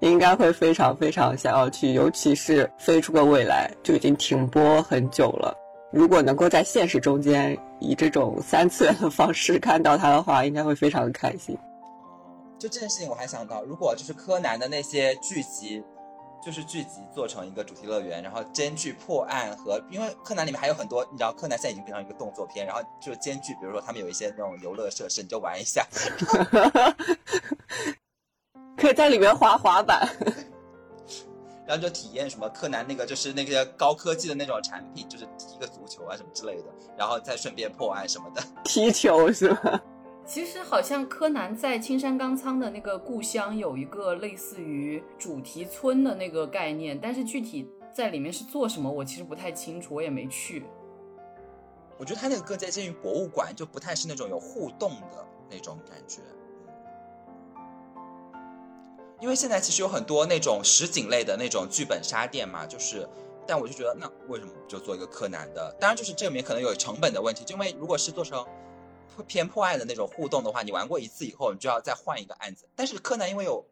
[0.00, 5.56] 应该会非常非常想要去，尤其是《飞出个未来》就已经停播很久了。
[5.92, 11.56] 如果能够在现实中间以这种三次元的方式看到他的话，应该会非常的开心。
[12.58, 15.82] 就这件事情，我还想到，如果就是柯南的那些剧集，
[16.42, 25.86] 就是剧集做成一个主题乐园，然后兼具破案和，因为柯南里面还有很多，你知道，柯南现在已经变成一个动作片，然后就兼具，比如说他们有一些那种游乐设施，你就玩一下，
[28.78, 30.08] 可以在里面滑滑板。
[31.72, 36.64] 然后就体验什么柯南那个就是那个高科技的那种产品，就是踢个足球啊什么之类的，
[36.98, 38.42] 然后再顺便破案什么的。
[38.62, 39.80] 踢球是吗？
[40.26, 50.66] 其实好像柯南在青山刚仓的那个故乡有一个类似于主题村的那个概念，但是具体在里面是做什么，我其实不太清楚，我也没去。
[51.96, 56.20] 我觉得他那个更接近于博物馆，就不太是那种有互动的那种感觉。
[59.22, 63.08] 因为现在其实有很多那种实景类的那种剧本杀店嘛，就是，
[63.46, 65.72] 但我就觉得那为什么就做一个柯南的？
[65.78, 68.44] 当然就是这里面可能有成本的问题，因为如果是做成
[69.28, 72.68] 偏破案的那种互动的话，你玩过一次以后，你就要再换一个案子。
[72.74, 73.64] 但是柯南因为有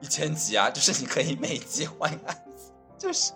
[0.00, 3.32] 一千集啊，就是你可以每集换一个案子，就是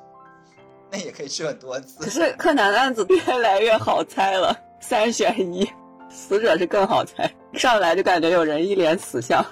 [0.92, 2.04] 那也可以去很多次。
[2.04, 5.68] 可是柯南的案子越来越好猜了，三选一。
[6.08, 9.44] 死者是更好猜，上来就感觉有人一脸死相。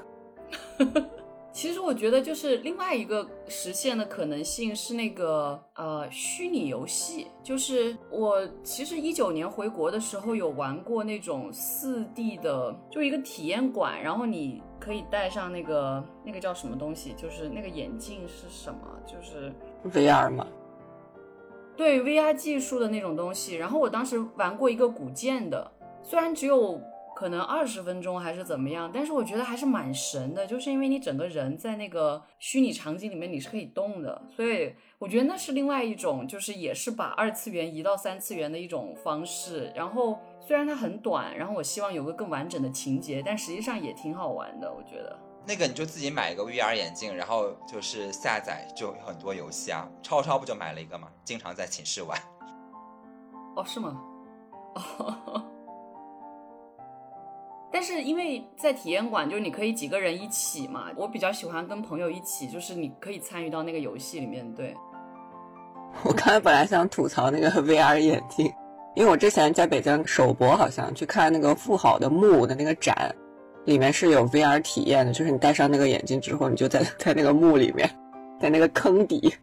[1.55, 7.29] 其实我觉得，就是另外一个实现的可能性是那个呃虚拟游戏。
[7.45, 18.81] 就是我其实一九年回国的时候有玩过那种四 D 的，就一个体验馆，然后你可以戴上那个那个叫什么东西，就是那个眼镜是什么？
[19.07, 19.55] 就是
[19.93, 20.45] VR 吗？
[21.77, 23.55] 对 VR 技术的那种东西。
[23.55, 25.71] 然后我当时玩过一个古剑的，
[26.03, 26.81] 虽然只有。
[27.15, 39.73] 可能二十分钟还是怎么样，但是我觉得还是蛮神的，就是因为你整个人在那个虚拟场景里面你是可以动的，所以我觉得那是另外一种，就是也是把二次元移到三次元的一种方式。
[39.77, 45.19] 然后虽然它很短，然后我希望有个更完整的情节，但实际上也挺好玩的，我觉得。
[45.47, 49.87] 那个你就自己买一个 VR 眼镜，然后就是下载就有很多游戏啊。
[50.03, 51.09] 超超不就买了一个吗？
[51.23, 52.19] 经常在寝室玩。
[53.55, 54.01] 哦，是吗？
[54.75, 55.51] 哦。
[57.75, 64.49] 但是因为在体验馆，就是你可以几个人一起嘛，我比较喜欢跟朋友一起，就是你可以参与到那个游戏里面。
[64.55, 64.73] 对，
[66.05, 68.47] 我刚才本来想吐槽那个 VR 眼镜，
[68.95, 73.13] 因为我之前在北京首博好像去看那个富豪的墓的那个展，
[73.65, 77.91] 里面是有 VR 体验的，就是你戴上那个眼镜之后，你就在在那个墓里面，
[78.41, 79.35] 在那个坑底，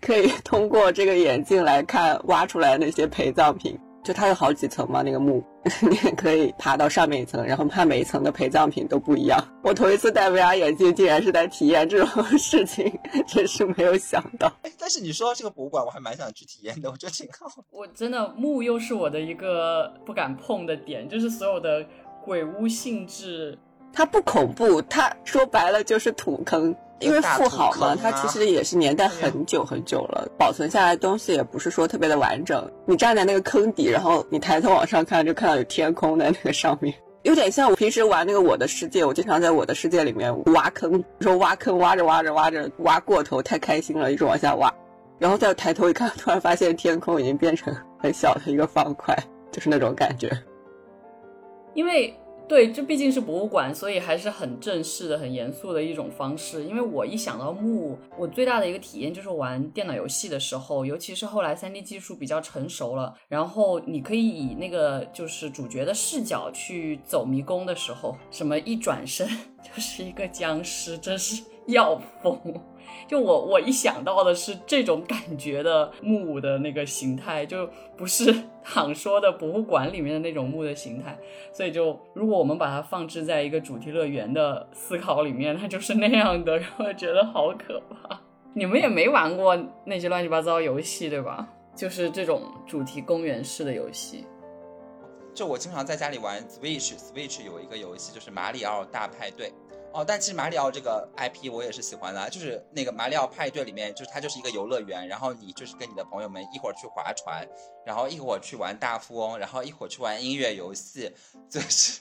[0.00, 3.78] 可以通过这个眼镜来看挖出来那些陪葬品。
[4.08, 5.44] 就它有好几层嘛，那个墓，
[5.86, 9.38] 你也可以爬到上面一层，然后看每一层的陪葬品都不一样。
[9.62, 12.90] 我头一次戴 VR 眼镜，竟然是在体验这种事情，
[13.26, 14.50] 真是没有想到。
[14.62, 17.62] 哎，但是你说到这个博物馆，我还蛮想去体验的，我觉得挺好。
[17.70, 21.84] 我真的墓又是我的一个不敢碰的点，就是所有的
[22.24, 23.58] 鬼屋性质，
[23.92, 26.74] 它不恐怖，它说白了就是土坑。
[27.00, 32.68] 因为富豪嘛，它其实也是年代很久很久了，保存下来东西也不是说特别的完整。
[32.86, 36.92] 你站在那个坑底，然后你抬头往上看，就看到有天空在那个上面，
[37.22, 44.74] 有点像我平时玩那个《我的世界》，我经常在我的世界里面挖坑，说挖坑挖着挖着挖着挖过头，太开心了，一直往下挖，
[45.18, 49.16] 然后再抬头一看， 突然发现天空已经变成很小的一个方块，
[49.52, 50.30] 就是那种感觉，
[51.74, 52.12] 因为。
[52.48, 56.64] 对，这毕竟是博物馆，所以还是很正式的、很严肃的一种方式。
[56.64, 69.28] 因为我一想到墓，我最大的一个体验就是玩电脑游戏的时候，尤其是后来 3D 技术比较成熟了，然后你可以以那个就是主角的视角去走迷宫的时候，什么一转身
[69.62, 72.40] 就是一个僵尸，真是要疯。
[73.06, 81.18] 就我我一想到的是这种感觉的墓的那个形态，就不是 躺说的博物馆里面的那种墓的形态，
[81.52, 88.20] 所以就如果我们把它放置在一个主题乐园的思考里面，它就是那样的， 然后觉得好可怕。
[88.54, 91.48] 你们也没玩过那些乱七八糟游戏对吧？
[91.76, 94.26] 就是这种主题公园式的游戏。
[95.32, 99.52] 就我经常在家里玩 Switch，Switch 有一个游戏就是马里奥大派对。
[99.92, 107.46] 哦，但其实马里奥这个 IP 我也是喜欢的，就是那个马里奥派对里面，就是它就是一个游乐园，然后你就是跟你的朋友们一会儿去划船，
[107.84, 111.12] 然后一会儿去玩大富翁，然后一会儿去玩音乐游戏，
[111.48, 112.00] 就是，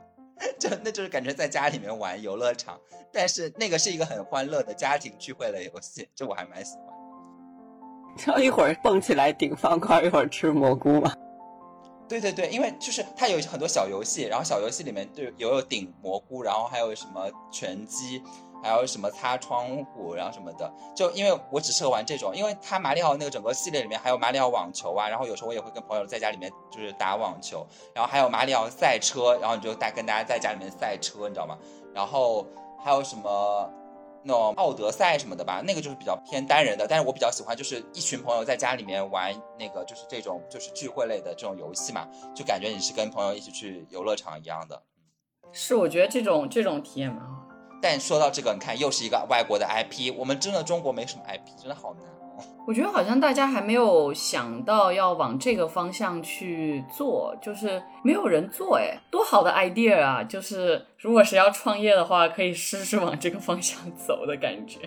[0.58, 2.80] 就那就是感觉在家里面玩游乐场，
[3.12, 6.86] 但是那个是一个很欢乐的家庭聚会的游戏，这我还蛮喜欢。
[8.26, 11.12] 然 后一会儿蹦起来顶方块，一会儿吃蘑菇嘛。
[12.08, 18.22] 对对对，因为就是它有很多小游戏，然后小游戏里面就有有顶蘑菇，然后还有什么拳击，
[18.62, 20.72] 还有什么擦窗户，然后什么的。
[20.94, 31.58] 就因为我只适合玩这种，因为它马里奥那个整个系列里面还有马里奥网球啊，然后有时候我也会跟朋友在家里面就是打网球，然后还有马里奥赛车，然后你就带跟大家在家里面赛车，你知道吗？
[31.94, 32.46] 然后
[32.78, 33.70] 还有什么？
[34.24, 44.82] 那种奥德赛什么的吧，那个就是比较偏单人的，但是我比较喜欢就是一群朋友在家里面玩那个就是这种就是聚会类的这种游戏嘛，就感觉你是跟朋友一起去游乐场一样的。
[45.52, 47.46] 是，我觉得这种这种体验蛮好。
[47.82, 52.13] 但说到这个，你看又是一个外国的 IP，我们真的中国没什么 IP，真的好难。
[52.66, 60.24] 我觉得好像大家还没有想到要往这个方向去做，就是没有人做，哎，多好的 idea 啊！
[60.24, 64.78] 就是如果谁要创业的话，可以试试往这个方向走的感觉。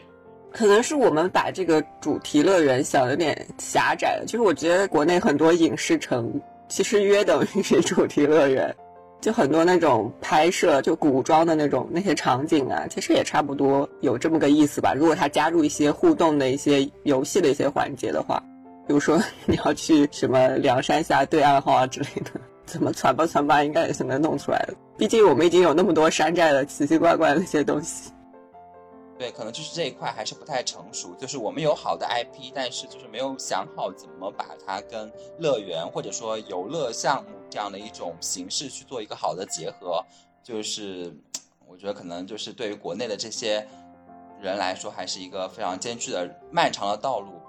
[0.51, 4.25] 可能是我们把这个主题乐园想有点狭窄了。
[4.25, 8.75] 其实我觉得国内很多影视城其实约等于主题乐园。
[9.19, 14.93] 就很多那种拍摄就古装的那种那些场景啊，其实也差不多有这么个意思吧。
[14.95, 18.41] 如果他加入一些互动的一些游戏的一些环节的话，
[18.87, 24.75] 比如说你要去什么梁山下对暗号啊之类的，怎么传吧传吧，应该也是能弄出来的。
[24.97, 28.11] 毕竟我们已经有那么多山寨的奇奇怪怪的那些东西。
[29.17, 31.15] 对，可能就是这一块还是不太成熟。
[31.15, 40.05] 就是我们有好的 IP，但是就是没有想好怎么把它跟乐园或者说游乐项目这样的一种形式去做一个好的结合。
[40.43, 41.11] 就是
[41.67, 43.67] 我觉得可能就是对于国内的这些
[44.39, 47.41] 人来说，还是一个非常艰巨的、漫长的道路。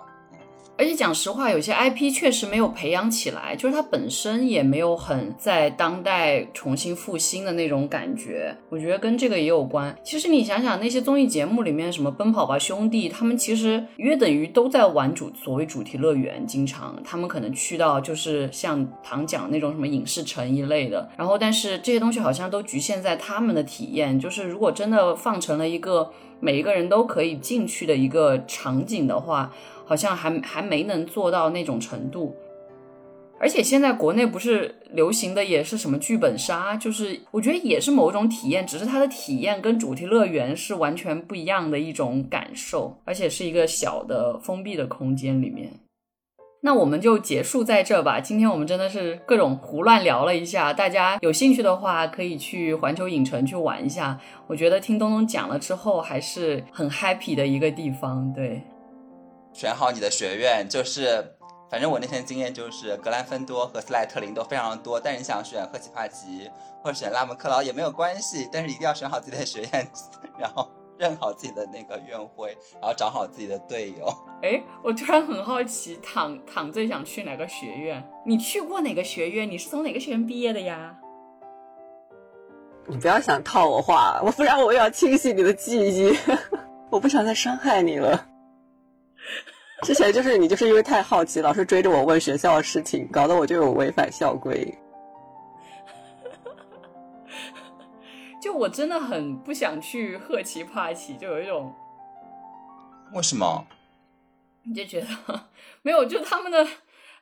[0.78, 8.56] 而且讲实话，有些 IP 确实没有培养起来，就是它本身也没有很在当代重新复兴的那种感觉。
[8.68, 9.92] 我觉得跟这个也有关。
[10.04, 21.10] 其实你想想，那些综艺节目里面，什么《奔跑吧兄弟》，他们其实约等于都在玩主所谓主题乐园，经常他们可能去到就是像唐讲那种什么影视城一类的。
[21.16, 24.16] 然后，但是这些东西好像都局限在他们的体验。
[24.16, 26.08] 就是如果真的放成了一个
[26.38, 29.52] 每一个人都可以进去的一个场景的话。
[29.88, 32.36] 好像还还没能做到那种程度，
[33.40, 45.72] 而且现在国内不是流行的也是什么剧本杀，就是我觉得也是某种体验，只是它的体验跟主题乐园是完全不一样的一种感受，而且是一个小的封闭的空间里面。
[46.60, 48.18] 那我们就结束在这吧。
[48.20, 54.18] 今天我们真的是各种胡乱聊了一下，大家有兴趣的话可以去环球影城去玩一下。
[54.48, 58.60] 我觉得听东东讲了之后还是很 happy 的一个地方，对。
[59.52, 61.34] 选好你的学院，就是
[61.70, 66.50] 反正我那天经验就是格兰芬多和斯莱特林都非常的多，但是你想选赫奇帕奇
[66.82, 69.88] 或者选拉姆克劳也没有关系，但是一定要选好自己的学院，
[70.38, 74.06] 然后认好自己的那个院徽，然后找好自己的队友。
[74.42, 78.02] 哎，我突然很好奇，躺躺最想去哪个学院？
[78.24, 79.50] 你去过哪个学院？
[79.50, 80.96] 你是从哪个学院毕业的呀？
[82.86, 86.16] 你不要想套我话，我不然我又要清洗你的记忆，
[86.88, 88.27] 我不想再伤害你了。
[89.86, 94.76] 之前就是你，就是因为太好奇，老是追着我问学校的事情，搞得我就有违反校规。
[98.42, 101.72] 就我真的很不想去贺奇帕奇，就有一种
[103.12, 103.64] 为什么？
[104.64, 105.06] 你就觉得
[105.82, 106.66] 没有，就他们的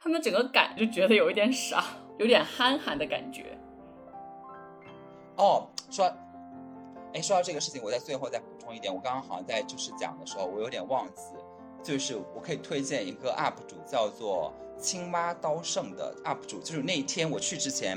[0.01, 1.85] 他们整个感就觉得有一点傻，
[2.19, 3.57] 有点憨憨的感觉。
[5.37, 6.11] 哦，说，
[7.13, 11.36] 哎，说到这个事情，我在最后再补充一点，我刚刚好像在就是讲的时候，我有点忘记。
[11.87, 16.59] 就是我可以推荐一个 UP 主，叫做青蛙刀圣的 UP 主。
[16.61, 17.97] 就是那一天我去之前。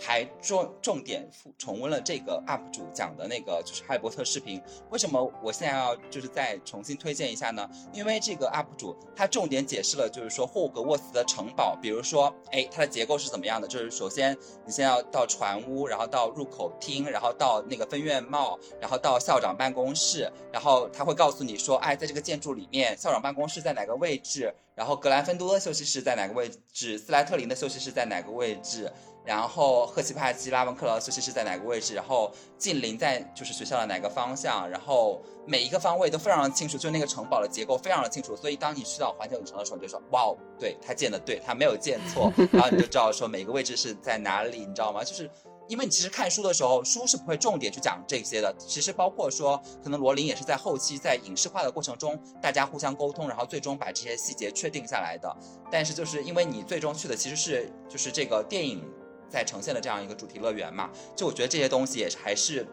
[0.00, 4.60] 还重重点复重温了这个 UP 主讲的那个就是哈利波特视频。
[4.88, 7.68] 为什么我现在要就是再重新推荐一下呢？
[7.92, 13.68] 因为这个 UP 主他重点解释了就是说霍格沃茨的城堡，比如说哎它的结构是怎么样的？
[13.68, 28.90] 就是首先你先要到船屋，然后到入口厅，然后到那个分院帽，然后到校长办公室，然后他会告诉你说哎在这个建筑里面校长办公室在哪个位置，然后格兰芬多的休息室在哪个位置，斯莱特林的休息室在哪个位置。
[29.24, 31.94] 然后赫奇帕奇、拉文克劳休息室在哪个位置？
[31.94, 34.68] 然后近邻在就是学校的哪个方向？
[34.68, 38.34] 然后每一个方位都非常的清楚，就那个城堡的结构非常的清楚。
[38.34, 42.32] 所以当你去到环球影城的时候，你就说哇哦，对他建的对，他没有建错。
[42.50, 45.04] 然后你就知道说每个位置是在哪里，你知道吗？
[45.04, 45.30] 就是
[45.68, 48.52] 因为你其实看书的时候，书是不会重点去讲这些的。
[48.58, 55.32] 其实包括说，可能罗琳也是在后期在影视化的过程中，大家互相沟通，然后最终把这些细节确定下来的。
[55.70, 58.82] 但是就是因为你最终去的其实是就是这个电影。
[59.30, 62.66] 在呈现的这样一个主题乐园嘛，就我觉得这些东西也还是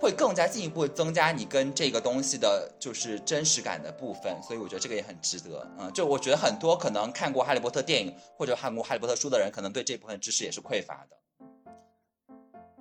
[0.00, 5.66] 会更加进一步增加你跟这个东西的就是真实感的部分，所以我觉得这个也很值得。
[5.78, 11.16] 嗯，就我觉得很多可能看过《哈利波特》电影或者看过《哈利波特》书的人，可能对这部分知识也是匮乏的。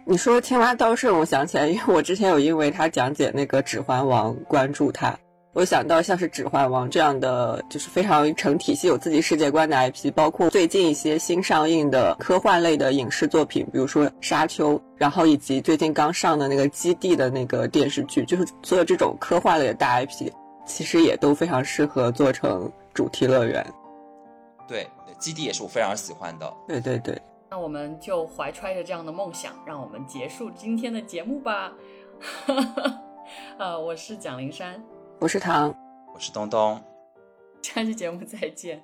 [0.06, 5.18] 你说青蛙刀圣，我想起来，因为我之前有因为他讲解那个《指环王》关注他。
[5.54, 20.32] 我想到像是《指环王》这样的，就是非常成体系、有自己世界观的 IP，包括最近一些新上映的科幻类的影视作品，比如说《沙丘》，然后以及最近刚上的那个《基地》的那个电视剧，就是所有这种科幻类的大 IP，
[20.66, 23.64] 其实也都非常适合做成主题乐园。
[24.68, 24.88] 对，
[25.20, 26.52] 《基地》也是我非常喜欢的。
[26.68, 27.16] 对对对。
[27.52, 31.72] 那我们就怀揣着这样的梦想，让我们结束今天的节目吧。
[33.60, 34.84] 呃，我是蒋灵山。
[35.20, 35.74] 我是唐，
[36.14, 36.82] 我是东东，
[37.62, 38.82] 下期节目再见。